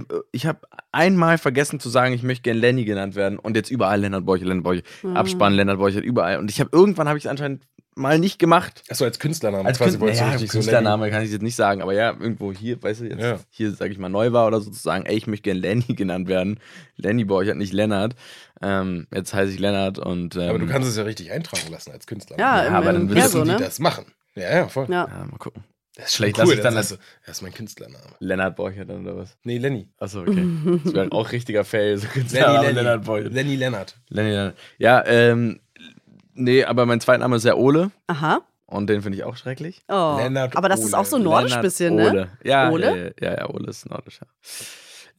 [0.47, 4.01] habe hab einmal vergessen zu sagen, ich möchte gern Lenny genannt werden und jetzt überall
[4.01, 6.39] Lennart Borchert, Lennart Borchert, Abspann, Lennart Borchert, überall.
[6.39, 7.63] Und ich habe irgendwann habe ich es anscheinend
[7.97, 8.85] mal nicht gemacht.
[8.89, 9.67] Achso, als Künstlername.
[9.67, 12.53] Als quasi Künstler, du ja, so Künstlername kann ich jetzt nicht sagen, aber ja, irgendwo
[12.53, 13.41] hier, weißt du, jetzt Ja.
[13.51, 16.61] hier, sage ich mal, neu war oder sozusagen, ey, ich möchte gern Lenny genannt werden.
[16.97, 18.15] Lenny Borchert, nicht Lennart.
[18.63, 20.49] Ähm, jetzt heiße ich Lennart und ähm.
[20.51, 22.49] Aber du kannst es ja richtig eintragen lassen als Künstlername.
[22.49, 23.57] Ja, Ja, im, aber dann Müssen die ne?
[23.59, 24.07] das machen.
[24.35, 24.87] Ja, ja, voll.
[24.89, 25.09] Ja.
[25.09, 25.65] ja, mal gucken.
[25.95, 26.53] Das ist lass cool.
[26.53, 28.05] ich dann dann das- sagst du, das ist mein Künstlername.
[28.21, 29.35] Lennart Borchert dann oder was?
[29.45, 29.89] Nee, Lenny.
[29.99, 30.47] Achso, okay.
[30.85, 31.97] Das wäre auch richtiger Fail.
[31.97, 32.75] So Lenny, Künstlername Lenny.
[32.75, 33.33] Lennart Borchert.
[33.33, 33.97] Lenny Lennart.
[34.11, 34.57] Lenny, Lennart.
[34.77, 35.61] Ja, ähm,
[36.37, 38.41] nee, aber mein zweiter Name ist ja Ole Aha.
[38.67, 39.83] und den finde ich auch schrecklich.
[39.89, 40.17] Oh.
[40.19, 40.99] Lennart aber das ist Ole.
[40.99, 42.11] auch so nordisch Lennart bisschen, ne?
[42.11, 42.29] Ole.
[42.45, 43.15] Ja, Ole?
[43.21, 44.27] Ja, ja, ja, Ole ist nordisch, ja.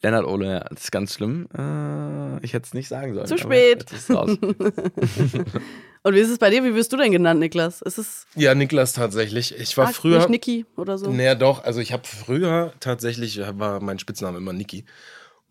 [0.04, 1.48] Lennart Ole, ja, das ist ganz schlimm.
[1.58, 3.26] Äh, ich hätte es nicht sagen sollen.
[3.26, 3.92] Zu spät.
[3.92, 4.10] Ist.
[6.08, 6.64] Und wie ist es bei dir?
[6.64, 7.82] Wie wirst du denn genannt, Niklas?
[7.82, 9.58] Ist es Ja, Niklas tatsächlich.
[9.60, 10.20] Ich war ah, früher.
[10.20, 11.10] nicht Niki oder so?
[11.12, 11.64] Naja, doch.
[11.64, 14.86] Also ich habe früher tatsächlich, war mein Spitzname immer Niki.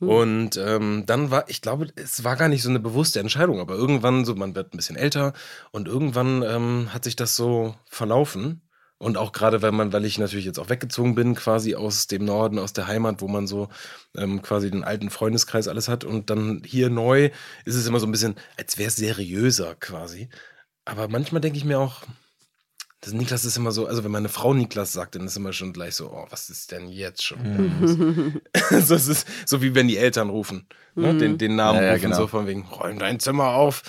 [0.00, 0.08] Hm.
[0.08, 3.74] Und ähm, dann war, ich glaube, es war gar nicht so eine bewusste Entscheidung, aber
[3.74, 5.32] irgendwann, so man wird ein bisschen älter
[5.72, 8.62] und irgendwann ähm, hat sich das so verlaufen.
[8.98, 12.24] Und auch gerade, weil man, weil ich natürlich jetzt auch weggezogen bin, quasi aus dem
[12.24, 13.68] Norden, aus der Heimat, wo man so
[14.16, 16.04] ähm, quasi den alten Freundeskreis alles hat.
[16.04, 17.30] Und dann hier neu
[17.66, 20.30] ist es immer so ein bisschen, als wäre es seriöser quasi.
[20.86, 22.02] Aber manchmal denke ich mir auch,
[23.06, 25.72] das Niklas ist immer so, also wenn meine Frau Niklas sagt, dann ist immer schon
[25.72, 27.38] gleich so, oh, was ist denn jetzt schon
[27.80, 28.40] los?
[28.88, 30.66] das ist so wie wenn die Eltern rufen,
[30.96, 31.16] ne?
[31.16, 32.16] den, den Namen Ja, ja, rufen, genau.
[32.16, 33.84] so von wegen, räum dein Zimmer auf.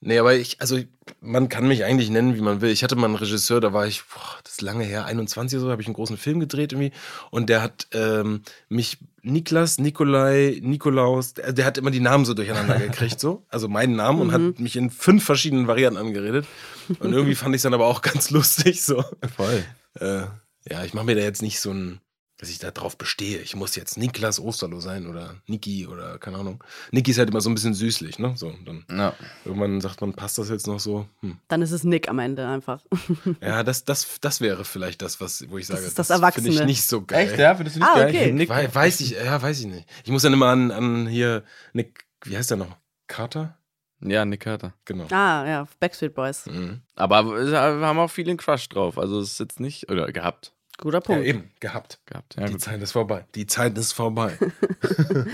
[0.00, 0.78] Nee, aber ich, also
[1.20, 2.70] man kann mich eigentlich nennen, wie man will.
[2.70, 5.66] Ich hatte mal einen Regisseur, da war ich, boah, das ist lange her, 21 oder
[5.66, 6.92] so, habe ich einen großen Film gedreht irgendwie.
[7.30, 12.32] Und der hat ähm, mich Niklas, Nikolai, Nikolaus, der, der hat immer die Namen so
[12.32, 13.44] durcheinander gekriegt, so.
[13.50, 16.46] Also meinen Namen und hat mich in fünf verschiedenen Varianten angeredet.
[17.00, 19.04] Und irgendwie fand ich es dann aber auch ganz lustig, so.
[19.36, 19.64] Voll.
[20.00, 20.22] Äh,
[20.70, 22.00] ja, ich mache mir da jetzt nicht so ein,
[22.38, 23.38] dass ich da drauf bestehe.
[23.38, 26.62] Ich muss jetzt Niklas Osterloh sein oder Niki oder keine Ahnung.
[26.90, 28.34] Niki ist halt immer so ein bisschen süßlich, ne?
[28.36, 29.14] So, dann Ja.
[29.44, 31.06] irgendwann sagt man, passt das jetzt noch so?
[31.20, 31.38] Hm.
[31.48, 32.80] Dann ist es Nick am Ende einfach.
[33.40, 36.64] Ja, das, das, das wäre vielleicht das, was, wo ich sage, ist das finde ich
[36.64, 37.28] nicht so geil.
[37.28, 37.54] Echt, ja?
[37.54, 38.08] Findest du nicht Ah, geil?
[38.08, 38.32] okay.
[38.32, 39.88] Nick Wei- weiß ich, ja, weiß ich nicht.
[40.04, 42.76] Ich muss dann immer an, an hier Nick, wie heißt der noch?
[43.06, 43.56] Carter?
[44.04, 44.74] Ja, Nick Carter.
[44.84, 45.04] Genau.
[45.10, 46.46] ah, ja, Backstreet Boys.
[46.46, 46.80] Mhm.
[46.96, 48.98] Aber wir haben auch viel den Crush drauf.
[48.98, 50.52] Also es ist jetzt nicht, oder gehabt.
[50.78, 51.24] Guter Ja, Punkt.
[51.24, 52.00] eben, gehabt.
[52.06, 52.46] Gehabt, ja.
[52.46, 52.60] Die Gut.
[52.60, 53.24] Zeit ist vorbei.
[53.34, 54.36] Die Zeit ist vorbei.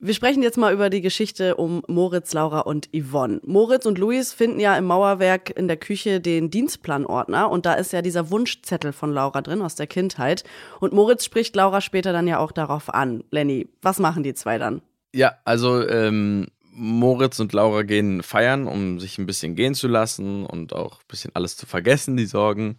[0.00, 3.40] Wir sprechen jetzt mal über die Geschichte um Moritz, Laura und Yvonne.
[3.44, 7.92] Moritz und Luis finden ja im Mauerwerk in der Küche den Dienstplanordner und da ist
[7.92, 10.44] ja dieser Wunschzettel von Laura drin aus der Kindheit.
[10.78, 13.24] Und Moritz spricht Laura später dann ja auch darauf an.
[13.32, 14.82] Lenny, was machen die zwei dann?
[15.12, 16.46] Ja, also ähm,
[16.78, 21.08] Moritz und Laura gehen feiern, um sich ein bisschen gehen zu lassen und auch ein
[21.08, 22.78] bisschen alles zu vergessen, die Sorgen.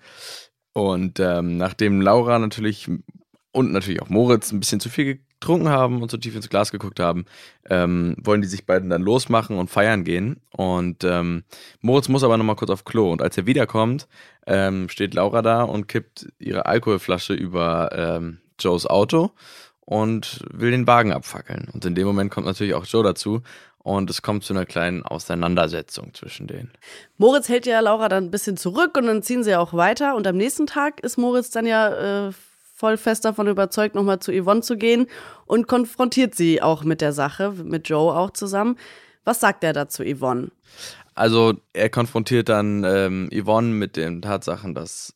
[0.74, 2.90] Und ähm, nachdem Laura natürlich
[3.52, 6.72] und natürlich auch Moritz ein bisschen zu viel getrunken haben und zu tief ins Glas
[6.72, 7.26] geguckt haben,
[7.70, 10.42] ähm, wollen die sich beiden dann losmachen und feiern gehen.
[10.52, 11.44] Und ähm,
[11.82, 13.12] Moritz muss aber nochmal kurz auf Klo.
[13.12, 14.08] Und als er wiederkommt,
[14.46, 19.32] ähm, steht Laura da und kippt ihre Alkoholflasche über ähm, Joes Auto
[19.90, 21.68] und will den Wagen abfackeln.
[21.74, 23.42] Und in dem Moment kommt natürlich auch Joe dazu
[23.84, 26.72] und es kommt zu einer kleinen Auseinandersetzung zwischen denen.
[27.18, 30.16] Moritz hält ja Laura dann ein bisschen zurück und dann ziehen sie ja auch weiter.
[30.16, 32.32] Und am nächsten Tag ist Moritz dann ja äh,
[32.76, 35.08] voll fest davon überzeugt, nochmal zu Yvonne zu gehen
[35.46, 38.78] und konfrontiert sie auch mit der Sache, mit Joe auch zusammen.
[39.26, 40.50] Was sagt er dazu, Yvonne?
[41.14, 45.14] Also er konfrontiert dann ähm, Yvonne mit den Tatsachen, dass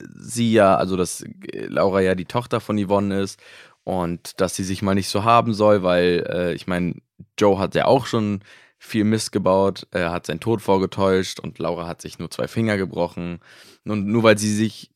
[0.00, 3.38] sie ja, also dass Laura ja die Tochter von Yvonne ist
[3.84, 6.94] und dass sie sich mal nicht so haben soll, weil äh, ich meine,
[7.38, 8.40] Joe hat ja auch schon
[8.78, 12.76] viel Mist gebaut, er hat seinen Tod vorgetäuscht und Laura hat sich nur zwei Finger
[12.76, 13.38] gebrochen.
[13.84, 14.90] Und nur weil sie sich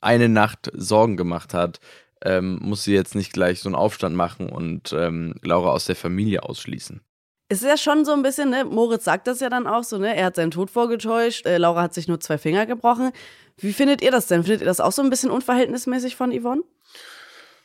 [0.00, 1.80] eine Nacht Sorgen gemacht hat,
[2.24, 5.96] ähm, muss sie jetzt nicht gleich so einen Aufstand machen und ähm, Laura aus der
[5.96, 7.00] Familie ausschließen.
[7.48, 8.64] Es ist ja schon so ein bisschen, ne?
[8.64, 10.16] Moritz sagt das ja dann auch so, ne?
[10.16, 13.12] Er hat seinen Tod vorgetäuscht, äh, Laura hat sich nur zwei Finger gebrochen.
[13.58, 14.42] Wie findet ihr das denn?
[14.42, 16.62] Findet ihr das auch so ein bisschen unverhältnismäßig von Yvonne?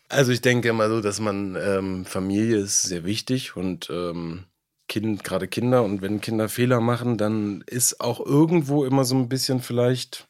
[0.09, 4.45] Also ich denke immer so, dass man ähm, Familie ist sehr wichtig und ähm,
[4.87, 9.29] kind, gerade Kinder und wenn Kinder Fehler machen, dann ist auch irgendwo immer so ein
[9.29, 10.27] bisschen vielleicht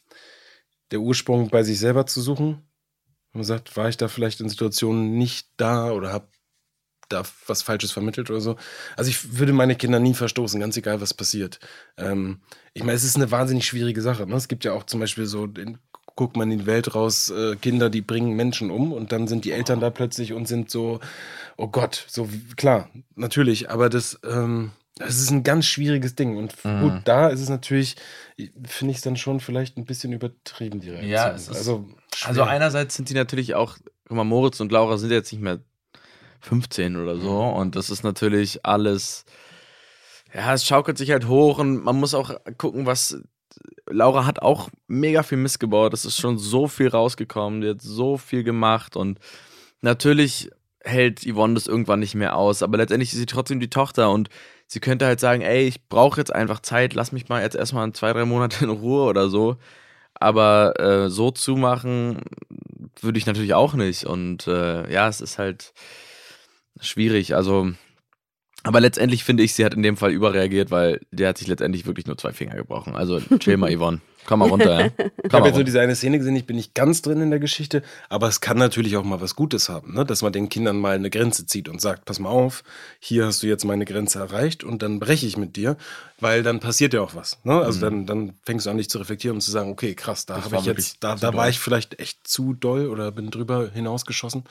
[0.91, 2.69] der Ursprung bei sich selber zu suchen.
[3.32, 6.27] Man sagt, war ich da vielleicht in Situationen nicht da oder habe
[7.07, 8.57] da was Falsches vermittelt oder so.
[8.97, 11.59] Also ich würde meine Kinder nie verstoßen, ganz egal, was passiert.
[11.97, 12.41] Ähm,
[12.73, 14.27] ich meine, es ist eine wahnsinnig schwierige Sache.
[14.27, 14.36] Ne?
[14.36, 15.80] Es gibt ja auch zum Beispiel so, in,
[16.20, 19.45] guckt man in die Welt raus, äh, Kinder, die bringen Menschen um und dann sind
[19.45, 20.99] die Eltern da plötzlich und sind so,
[21.55, 26.36] oh Gott, so klar, natürlich, aber das, ähm, das ist ein ganz schwieriges Ding.
[26.36, 27.95] Und gut, da ist es natürlich,
[28.65, 31.09] finde ich es dann schon vielleicht ein bisschen übertrieben, die Reaktion.
[31.11, 32.28] Ja, es ist- also, schwer.
[32.28, 35.59] Also einerseits sind die natürlich auch, guck mal, Moritz und Laura sind jetzt nicht mehr
[36.41, 39.24] 15 oder so und das ist natürlich alles,
[40.34, 43.17] ja, es schaukelt sich halt hoch und man muss auch gucken, was,
[43.88, 47.82] Laura hat auch mega viel Mist gebaut, es ist schon so viel rausgekommen, die hat
[47.82, 49.20] so viel gemacht und
[49.82, 50.50] natürlich
[50.82, 54.30] hält Yvonne das irgendwann nicht mehr aus, aber letztendlich ist sie trotzdem die Tochter und
[54.70, 57.91] sie könnte halt sagen, ey, ich brauche jetzt einfach Zeit, lass mich mal jetzt erstmal
[57.93, 59.58] zwei, drei Monate in Ruhe oder so.
[60.14, 62.22] Aber äh, so zumachen
[63.02, 64.06] würde ich natürlich auch nicht.
[64.06, 65.74] Und äh, ja, es ist halt
[66.80, 67.36] schwierig.
[67.36, 67.72] Also,
[68.64, 71.86] aber letztendlich finde ich, sie hat in dem Fall überreagiert, weil der hat sich letztendlich
[71.86, 72.95] wirklich nur zwei Finger gebrochen.
[72.95, 74.01] Also, chill mal, Yvonne.
[74.26, 74.86] Komm mal runter, ja.
[74.88, 75.64] Ich Komm habe mal jetzt runter.
[75.64, 78.57] diese eine Szene gesehen, ich bin nicht ganz drin in der Geschichte, aber es kann
[78.57, 80.05] natürlich auch mal was Gutes haben, ne?
[80.05, 82.64] dass man den Kindern mal eine Grenze zieht und sagt, pass mal auf,
[82.99, 85.78] hier hast du jetzt meine Grenze erreicht und dann breche ich mit dir,
[86.20, 87.39] weil dann passiert ja auch was.
[87.43, 87.53] Ne?
[87.53, 90.36] Also dann, dann fängst du an, dich zu reflektieren und zu sagen, okay, krass, da
[90.43, 93.70] habe war ich jetzt, da, da war ich vielleicht echt zu doll oder bin drüber
[93.74, 94.43] hinausgeschossen.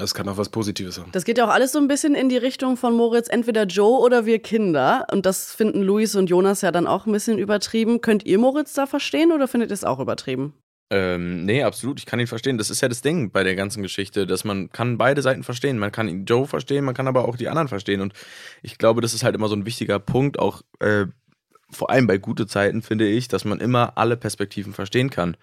[0.00, 1.10] Es kann auch was Positives haben.
[1.10, 4.00] Das geht ja auch alles so ein bisschen in die Richtung von Moritz, entweder Joe
[4.00, 5.06] oder wir Kinder.
[5.10, 8.00] Und das finden Luis und Jonas ja dann auch ein bisschen übertrieben.
[8.00, 10.54] Könnt ihr Moritz da verstehen oder findet ihr es auch übertrieben?
[10.90, 11.98] Ähm, nee, absolut.
[11.98, 12.58] Ich kann ihn verstehen.
[12.58, 15.78] Das ist ja das Ding bei der ganzen Geschichte, dass man kann beide Seiten verstehen.
[15.78, 18.00] Man kann ihn Joe verstehen, man kann aber auch die anderen verstehen.
[18.00, 18.12] Und
[18.62, 21.06] ich glaube, das ist halt immer so ein wichtiger Punkt, auch äh,
[21.70, 25.36] vor allem bei gute Zeiten, finde ich, dass man immer alle Perspektiven verstehen kann.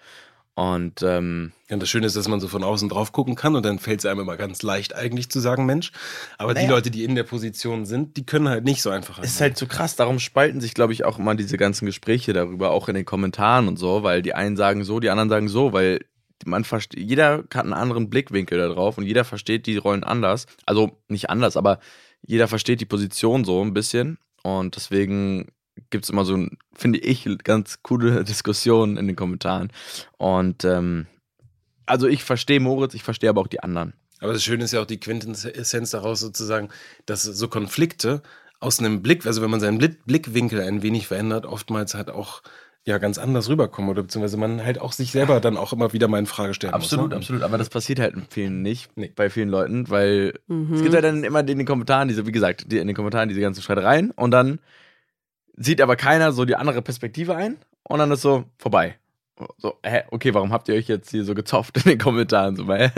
[0.56, 3.54] Und ähm, Ja, und das Schöne ist, dass man so von außen drauf gucken kann
[3.56, 5.92] und dann fällt es einem immer ganz leicht eigentlich zu sagen, Mensch.
[6.38, 6.70] Aber die Naja.
[6.70, 9.18] Leute, die in der Position sind, die können halt nicht so einfach.
[9.18, 12.32] Es ist halt so krass, darum spalten sich, glaube ich, auch immer diese ganzen Gespräche
[12.32, 15.48] darüber, auch in den Kommentaren und so, weil die einen sagen so, die anderen sagen
[15.48, 16.00] so, weil
[16.46, 20.46] man versteht, jeder hat einen anderen Blickwinkel da drauf und jeder versteht die Rollen anders.
[20.64, 21.80] Also nicht anders, aber
[22.22, 25.48] jeder versteht die Position so ein bisschen und deswegen
[25.90, 29.72] gibt es immer so, finde ich, ganz coole Diskussionen in den Kommentaren.
[30.18, 31.06] Und ähm,
[31.86, 33.92] also ich verstehe Moritz, ich verstehe aber auch die anderen.
[34.20, 36.70] Aber das Schöne ist ja auch die Quintessenz daraus sozusagen,
[37.04, 38.22] dass so Konflikte
[38.60, 42.42] aus einem Blick, also wenn man seinen Blick- Blickwinkel ein wenig verändert, oftmals halt auch
[42.86, 46.08] ja ganz anders rüberkommen oder beziehungsweise man halt auch sich selber dann auch immer wieder
[46.08, 47.10] mal in Frage stellen Absolut, muss.
[47.10, 47.16] ne?
[47.16, 47.42] absolut.
[47.42, 49.12] Aber das passiert halt in vielen nicht, Nee.
[49.14, 50.32] bei vielen Leuten, weil
[50.72, 53.28] es gibt ja dann immer in den Kommentaren diese, wie gesagt, die, in den Kommentaren
[53.28, 54.60] diese ganzen Streitereien und dann
[55.56, 58.96] sieht aber keiner so die andere Perspektive ein und dann ist so vorbei.
[59.58, 62.56] So, hä, okay, warum habt ihr euch jetzt hier so gezopft in den Kommentaren?
[62.56, 62.90] So, weil,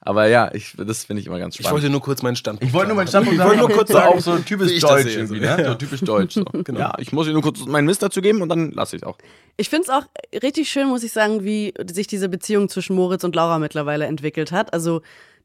[0.00, 1.74] aber ja, ich, das finde ich immer ganz Ich spannend.
[1.82, 3.26] wollte nur kurz meinen Standpunkt Ich wollte nur meinen sagen.
[3.26, 3.78] Standpunkt Ich wollte nur sagen.
[3.78, 5.54] kurz so sagen, auch so typisch ich deutsch sehe, irgendwie, so.
[5.54, 5.62] ne?
[5.62, 5.68] Ja.
[5.68, 6.34] So typisch deutsch.
[6.34, 6.44] So.
[6.76, 9.16] Ja, ich muss nur kurz meinen Mist dazu geben und dann lasse ich es auch.
[9.56, 10.02] Ich finde es auch
[10.42, 14.50] richtig schön, muss ich sagen, wie sich diese Beziehung zwischen Moritz und Laura mittlerweile entwickelt
[14.50, 14.72] hat.
[14.72, 15.00] Also,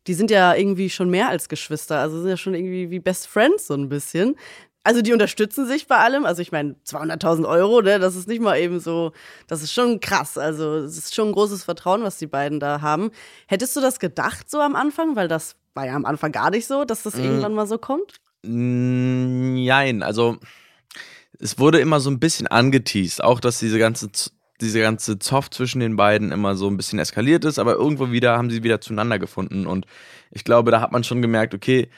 [0.08, 2.00] die sind ja irgendwie schon mehr als Geschwister.
[2.00, 4.36] Also, sind ja schon irgendwie wie Best Friends so ein bisschen.
[4.84, 6.26] Also, die unterstützen sich bei allem.
[6.26, 9.12] Also, ich meine, 200.000 Euro, ne, das ist nicht mal eben so,
[9.48, 10.38] das ist schon krass.
[10.38, 13.12] Also, es ist schon ein großes Vertrauen, was die beiden da haben.
[13.48, 15.16] Hättest du das gedacht so am Anfang?
[15.16, 18.16] Weil das war ja am Anfang gar nicht so, dass das irgendwann mal so kommt.
[18.44, 20.38] Mm, Nein, also
[21.40, 24.10] es wurde immer so ein bisschen angeteased, auch dass diese ganze,
[24.62, 28.38] diese ganze Zoff zwischen den beiden immer so ein bisschen eskaliert ist, aber irgendwo wieder
[28.38, 29.86] haben sie wieder zueinander gefunden und
[30.32, 31.90] ich glaube, da hat man schon gemerkt, okay,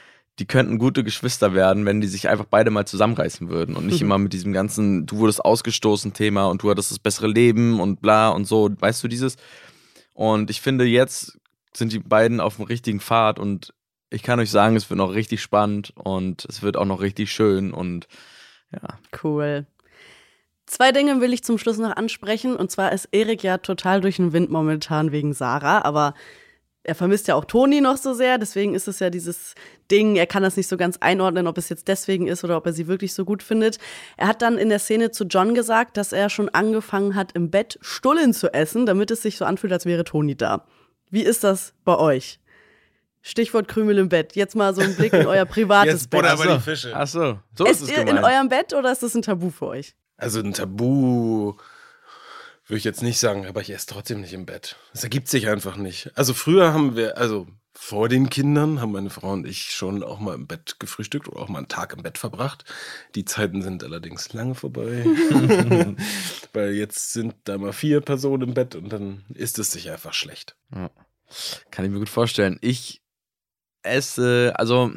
[0.42, 4.02] die könnten gute Geschwister werden, wenn die sich einfach beide mal zusammenreißen würden und nicht
[4.02, 8.02] immer mit diesem ganzen, du wurdest ausgestoßen Thema und du hattest das bessere Leben und
[8.02, 9.36] bla und so, weißt du dieses?
[10.16, 11.38] Und ich finde, jetzt
[11.76, 13.72] sind die beiden auf dem richtigen Pfad und
[14.10, 17.32] ich kann euch sagen, es wird noch richtig spannend und es wird auch noch richtig
[17.32, 18.08] schön und
[18.72, 18.98] ja.
[19.24, 19.68] Cool.
[20.66, 22.56] Zwei Dinge will ich zum Schluss noch ansprechen.
[22.56, 26.14] Und zwar ist Erik ja total durch den Wind momentan wegen Sarah, aber
[26.84, 28.38] er vermisst ja auch Toni noch so sehr.
[28.38, 29.54] Deswegen ist es ja dieses
[29.92, 32.66] Ding, er kann das nicht so ganz einordnen, ob es jetzt deswegen ist oder ob
[32.66, 33.78] er sie wirklich so gut findet.
[34.18, 37.52] Er hat dann in der Szene zu John gesagt, dass er schon angefangen hat, im
[37.52, 40.66] Bett Stullen zu essen, damit es sich so anfühlt, als wäre Toni da.
[41.10, 42.40] Wie ist das bei euch?
[43.22, 44.36] Stichwort Krümel im Bett.
[44.36, 46.22] Jetzt mal so ein Blick in euer privates Jetzt Bett.
[46.22, 46.92] Butter bei die Fische.
[46.96, 48.26] Ach so, so ist Esst es ihr in gemeint.
[48.26, 49.94] eurem Bett oder ist das ein Tabu für euch?
[50.18, 51.54] Also ein Tabu
[52.72, 54.78] würde ich jetzt nicht sagen, aber ich esse trotzdem nicht im Bett.
[54.94, 56.10] Das ergibt sich einfach nicht.
[56.16, 60.22] Also früher haben wir, also vor den Kindern haben meine Frau und ich schon auch
[60.22, 62.64] mal im Bett gefrühstückt oder auch mal einen Tag im Bett verbracht.
[63.14, 65.04] Die Zeiten sind allerdings lange vorbei.
[66.54, 70.14] Weil jetzt sind da mal vier Personen im Bett und dann ist es sich einfach
[70.14, 70.56] schlecht.
[71.72, 72.58] Kann ich mir gut vorstellen.
[72.62, 73.02] Ich
[73.84, 74.94] esse, also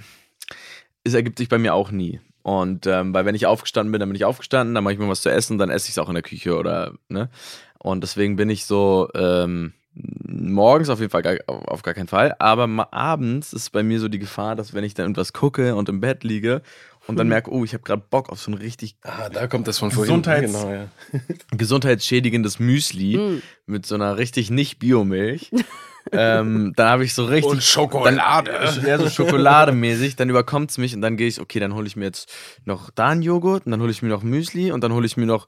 [1.02, 2.20] es ergibt sich bei mir auch nie.
[2.44, 5.08] Und ähm, weil wenn ich aufgestanden bin, dann bin ich aufgestanden, dann mache ich mir
[5.08, 7.30] was zu essen, dann esse ich es auch in der Küche oder, ne?
[7.78, 12.34] Und deswegen bin ich so, ähm, morgens auf jeden Fall gar, auf gar keinen Fall,
[12.38, 15.88] aber abends ist bei mir so die Gefahr, dass wenn ich dann irgendwas gucke und
[15.88, 16.60] im Bett liege
[17.06, 19.66] und dann merke, oh, ich habe gerade Bock auf so ein richtig Ah, da kommt
[19.68, 20.22] das von vorhin.
[20.22, 20.88] Gesundheits- Genau, ja.
[21.56, 25.50] gesundheitsschädigendes Müsli mit so einer richtig nicht Biomilch.
[26.12, 27.50] ähm, dann habe ich so richtig.
[27.50, 28.50] Und Schokolade.
[28.52, 30.16] Dann, ja, so schokolademäßig.
[30.16, 32.32] Dann überkommt es mich und dann gehe ich, okay, dann hole ich mir jetzt
[32.64, 35.16] noch da einen Joghurt und dann hole ich mir noch Müsli und dann hole ich
[35.16, 35.46] mir noch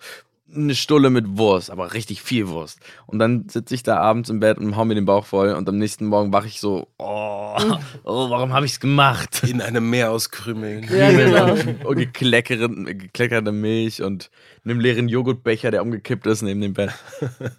[0.54, 2.78] eine Stulle mit Wurst, aber richtig viel Wurst.
[3.06, 5.68] Und dann sitze ich da abends im Bett und hau mir den Bauch voll und
[5.68, 7.56] am nächsten Morgen wache ich so, oh,
[8.04, 9.42] oh warum habe ich es gemacht?
[9.42, 10.84] In einem Meer aus Krümeln.
[10.84, 11.54] Ja, genau.
[11.84, 14.30] und gekleckere, gekleckerte Milch und
[14.64, 16.90] einem leeren Joghurtbecher, der umgekippt ist neben dem Bett.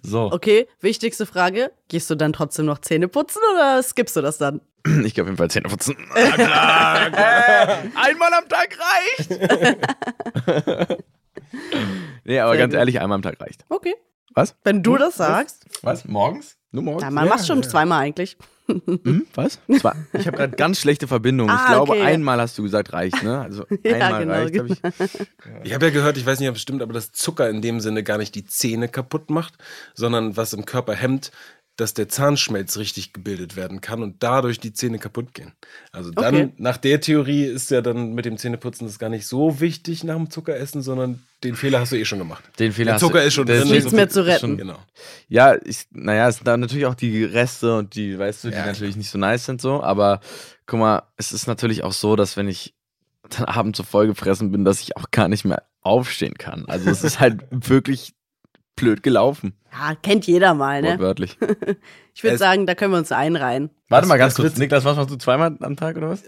[0.02, 0.32] So.
[0.32, 1.72] Okay, wichtigste Frage.
[1.90, 4.62] Gehst du dann trotzdem noch Zähne putzen oder skippst du das dann?
[5.04, 5.98] Ich gehe auf jeden Fall Zähne putzen.
[6.16, 6.54] einmal
[8.34, 8.78] am Tag
[9.18, 9.30] reicht.
[12.28, 12.80] nee, aber Sehr ganz gut.
[12.80, 13.66] ehrlich, einmal am Tag reicht.
[13.70, 13.96] Okay.
[14.36, 14.56] Was?
[14.64, 15.66] Wenn du das sagst.
[15.82, 16.06] Was?
[16.06, 16.58] Morgens?
[16.72, 17.02] Nur morgens?
[17.04, 18.38] Ja, man macht schon zweimal eigentlich.
[18.68, 19.26] Hm?
[19.34, 19.60] Was?
[19.80, 19.94] Zwei.
[20.12, 21.48] Ich habe gerade ganz schlechte Verbindung.
[21.48, 22.02] Ich Ah, glaube, okay.
[22.02, 23.40] einmal hast du gesagt, reicht, ne?
[23.40, 25.28] Also Ja, einmal genau, reicht, hab ich.
[25.64, 27.80] Ich habe ja gehört, ich weiß nicht, ob es stimmt, aber dass Zucker in dem
[27.80, 29.54] Sinne gar nicht die Zähne kaputt macht,
[29.94, 31.32] sondern was im Körper hemmt,
[31.78, 35.54] dass der Zahnschmelz richtig gebildet werden kann und dadurch die Zähne kaputt gehen.
[35.92, 36.54] Also dann, Okay.
[36.58, 40.16] nach der Theorie ist ja dann mit dem Zähneputzen das gar nicht so wichtig nach
[40.16, 42.44] dem Zuckeressen, sondern den Fehler hast du eh schon gemacht.
[42.60, 43.68] Den Fehler Der hast du- Zucker ist schon der drin.
[43.68, 44.40] ist Nichts mehr zu ist retten.
[44.40, 44.80] schon- Genau.
[45.30, 48.56] Ja, ich, naja, es sind da natürlich auch die Reste und die, weißt du, die
[48.56, 50.20] Ja, natürlich nicht so nice sind so, aber
[50.66, 52.74] guck mal, es ist natürlich auch so, dass wenn ich
[53.30, 56.66] dann abends so vollgefressen bin, dass ich auch gar nicht mehr aufstehen kann.
[56.66, 58.14] Also es ist halt wirklich
[58.78, 60.92] blöd gelaufen, Ja, kennt jeder mal, ne?
[60.92, 61.38] wortwörtlich.
[62.18, 63.70] Ich würde sagen, da können wir uns einreihen.
[63.90, 66.24] Warte mal ganz kurz, Niklas, was machst du zweimal am Tag oder was?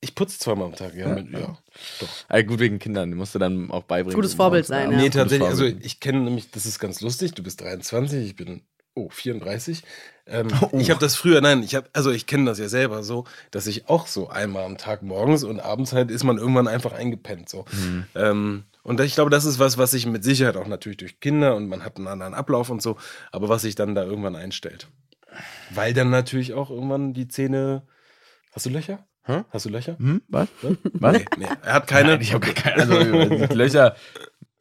[0.00, 1.08] Ich putze zweimal am Tag, ja.
[1.08, 1.58] Mit, ja.
[1.98, 2.08] Doch.
[2.28, 4.14] Ah, gut, wegen Kindern, die musst du dann auch beibringen.
[4.14, 4.96] Gutes Vorbild sein, ja.
[4.96, 8.60] Nee, tatsächlich, also ich kenne nämlich, das ist ganz lustig, du bist 23, ich bin,
[8.94, 9.82] oh, 34.
[10.28, 10.46] Ähm,
[10.78, 13.66] Ich habe das früher, nein, ich habe, also ich kenne das ja selber so, dass
[13.66, 17.48] ich auch so einmal am Tag morgens und abends halt ist man irgendwann einfach eingepennt
[17.48, 17.64] so.
[18.14, 21.56] Ähm, und ich glaube, das ist was, was sich mit Sicherheit auch natürlich durch Kinder
[21.56, 22.96] und man hat einen anderen Ablauf und so,
[23.32, 24.88] aber was sich dann da irgendwann einstellt.
[25.70, 27.82] Weil dann natürlich auch irgendwann die Zähne.
[28.52, 29.06] Hast du Löcher?
[29.24, 29.42] Hä?
[29.50, 29.98] Hast du Löcher?
[29.98, 30.22] Hm?
[30.28, 30.48] Was?
[30.92, 31.12] Was?
[31.14, 32.10] Nee, nee, er hat keine.
[32.10, 32.94] Nein, ich habe keine also,
[33.54, 33.96] Löcher.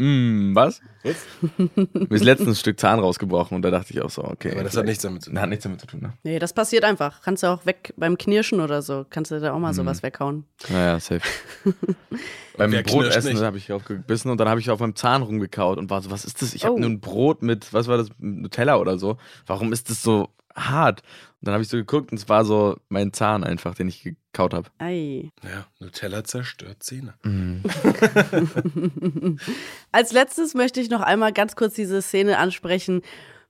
[0.01, 0.81] Hm, was?
[1.03, 4.51] Mir ist letztens ein Stück Zahn rausgebrochen und da dachte ich auch so, okay.
[4.51, 5.39] Aber das hat nichts damit zu tun.
[5.39, 6.13] hat nichts damit zu tun, ne?
[6.23, 7.21] Nee, das passiert einfach.
[7.21, 9.05] Kannst du auch weg beim Knirschen oder so.
[9.09, 9.75] Kannst du da auch mal Mhm.
[9.75, 10.45] sowas weghauen.
[10.69, 11.21] Naja, safe.
[12.57, 15.89] Beim Wer Brotessen habe ich aufgebissen und dann habe ich auf meinem Zahn rumgekaut und
[15.89, 16.53] war so, was ist das?
[16.53, 16.79] Ich habe Oh.
[16.79, 19.17] nur ein Brot mit, was war das, mit Nutella oder so.
[19.47, 21.01] Warum ist das so hart?
[21.43, 24.53] Dann habe ich so geguckt und es war so mein Zahn einfach, den ich gekaut
[24.53, 24.69] habe.
[24.77, 25.29] Ei.
[25.43, 27.15] Ja, Nutella zerstört Zähne.
[29.91, 33.01] Als letztes möchte ich noch einmal ganz kurz diese Szene ansprechen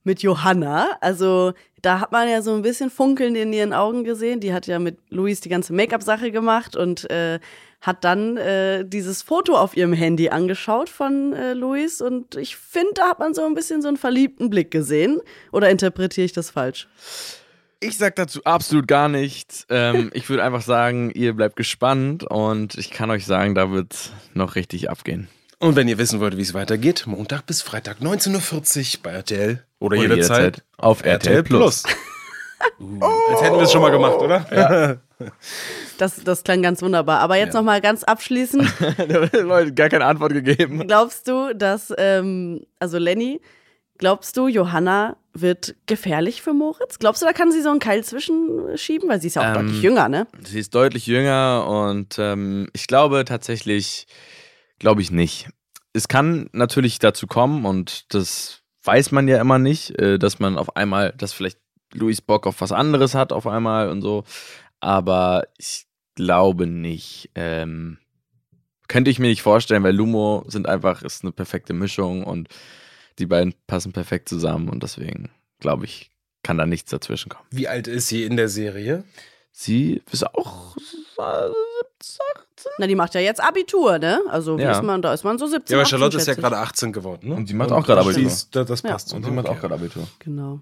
[0.03, 0.97] mit Johanna.
[1.01, 4.39] Also da hat man ja so ein bisschen Funkeln in ihren Augen gesehen.
[4.39, 7.39] Die hat ja mit Luis die ganze Make-up-Sache gemacht und äh,
[7.81, 12.01] hat dann äh, dieses Foto auf ihrem Handy angeschaut von äh, Luis.
[12.01, 15.21] Und ich finde, da hat man so ein bisschen so einen verliebten Blick gesehen.
[15.51, 16.87] Oder interpretiere ich das falsch?
[17.83, 19.65] Ich sag dazu absolut gar nichts.
[19.69, 24.11] Ähm, ich würde einfach sagen, ihr bleibt gespannt und ich kann euch sagen, da wird
[24.33, 25.27] noch richtig abgehen.
[25.59, 29.63] Und wenn ihr wissen wollt, wie es weitergeht, Montag bis Freitag 19.40 Uhr bei RTL
[29.79, 31.83] oder, Oder jederzeit, jederzeit auf RTL Plus.
[32.79, 34.99] Uh, als hätten wir es schon mal gemacht, oder?
[35.97, 37.19] Das, das klang ganz wunderbar.
[37.19, 37.59] Aber jetzt Ja.
[37.59, 38.67] noch mal ganz abschließend.
[38.97, 40.85] da wird gar keine Antwort gegeben.
[40.87, 43.39] Glaubst du, dass, ähm, also Lenny,
[43.97, 46.99] glaubst du, Johanna wird gefährlich für Moritz?
[46.99, 49.09] Glaubst du, da kann sie so einen Keil zwischenschieben?
[49.09, 50.27] Weil sie ist ja auch Ähm, deutlich jünger, ne?
[50.43, 54.07] Sie ist deutlich jünger und ähm, ich glaube tatsächlich,
[54.79, 55.49] glaube ich nicht.
[55.93, 60.57] Es kann natürlich dazu kommen und das weiß man ja immer nicht, äh, dass man
[60.57, 61.59] auf einmal, dass vielleicht
[61.93, 64.23] Luis Bock auf was anderes hat auf einmal und so.
[64.79, 65.85] Aber ich
[66.15, 67.29] glaube nicht.
[67.35, 67.97] Ähm,
[68.87, 72.49] könnte ich mir nicht vorstellen, weil Lumo sind einfach, ist eine perfekte Mischung und
[73.19, 76.09] die beiden passen perfekt zusammen und deswegen glaube ich,
[76.43, 77.45] kann da nichts dazwischen kommen.
[77.51, 79.03] Wie alt ist sie in der Serie?
[79.51, 80.75] Sie ist auch
[81.19, 81.49] äh,
[82.01, 84.19] 17, Na, die macht ja jetzt Abitur, ne?
[84.29, 84.71] Also wie Ja.
[84.71, 85.73] ist man, da ist man so 17.
[85.73, 87.35] Ja, aber 18, Charlotte ist ja gerade 18 geworden, ne?
[87.35, 88.23] Und sie macht auch gerade Abitur.
[88.23, 88.91] ist- Das, das Ja.
[88.91, 89.13] passt.
[89.13, 89.61] Und sie macht auch Okay.
[89.61, 90.07] gerade Abitur.
[90.19, 90.59] Genau.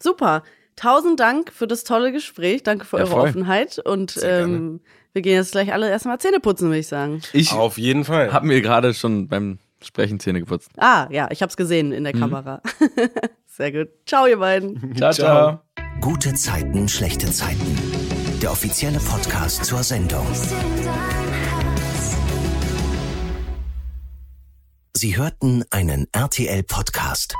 [0.00, 0.42] Super.
[0.76, 2.64] Tausend Dank für das tolle Gespräch.
[2.64, 3.28] Danke für Ja, eure voll.
[3.28, 3.78] Offenheit.
[3.78, 4.56] Und Sehr gerne.
[4.56, 4.80] ähm,
[5.12, 7.22] wir gehen jetzt gleich alle erstmal Zähne putzen, würde ich sagen.
[7.32, 8.32] Ich Auf jeden Fall.
[8.32, 10.70] habe mir gerade schon beim Sprechen Zähne geputzt.
[10.76, 12.60] Ah, ja, ich hab's gesehen in der Kamera.
[13.46, 13.88] Sehr gut.
[14.06, 14.96] Ciao, ihr beiden.
[14.96, 15.60] Ciao, ciao.
[16.00, 17.78] Gute Zeiten, schlechte Zeiten.
[18.42, 20.26] Der offizielle Podcast zur Sendung.
[24.96, 27.34] Sie hörten einen RTL-Podcast.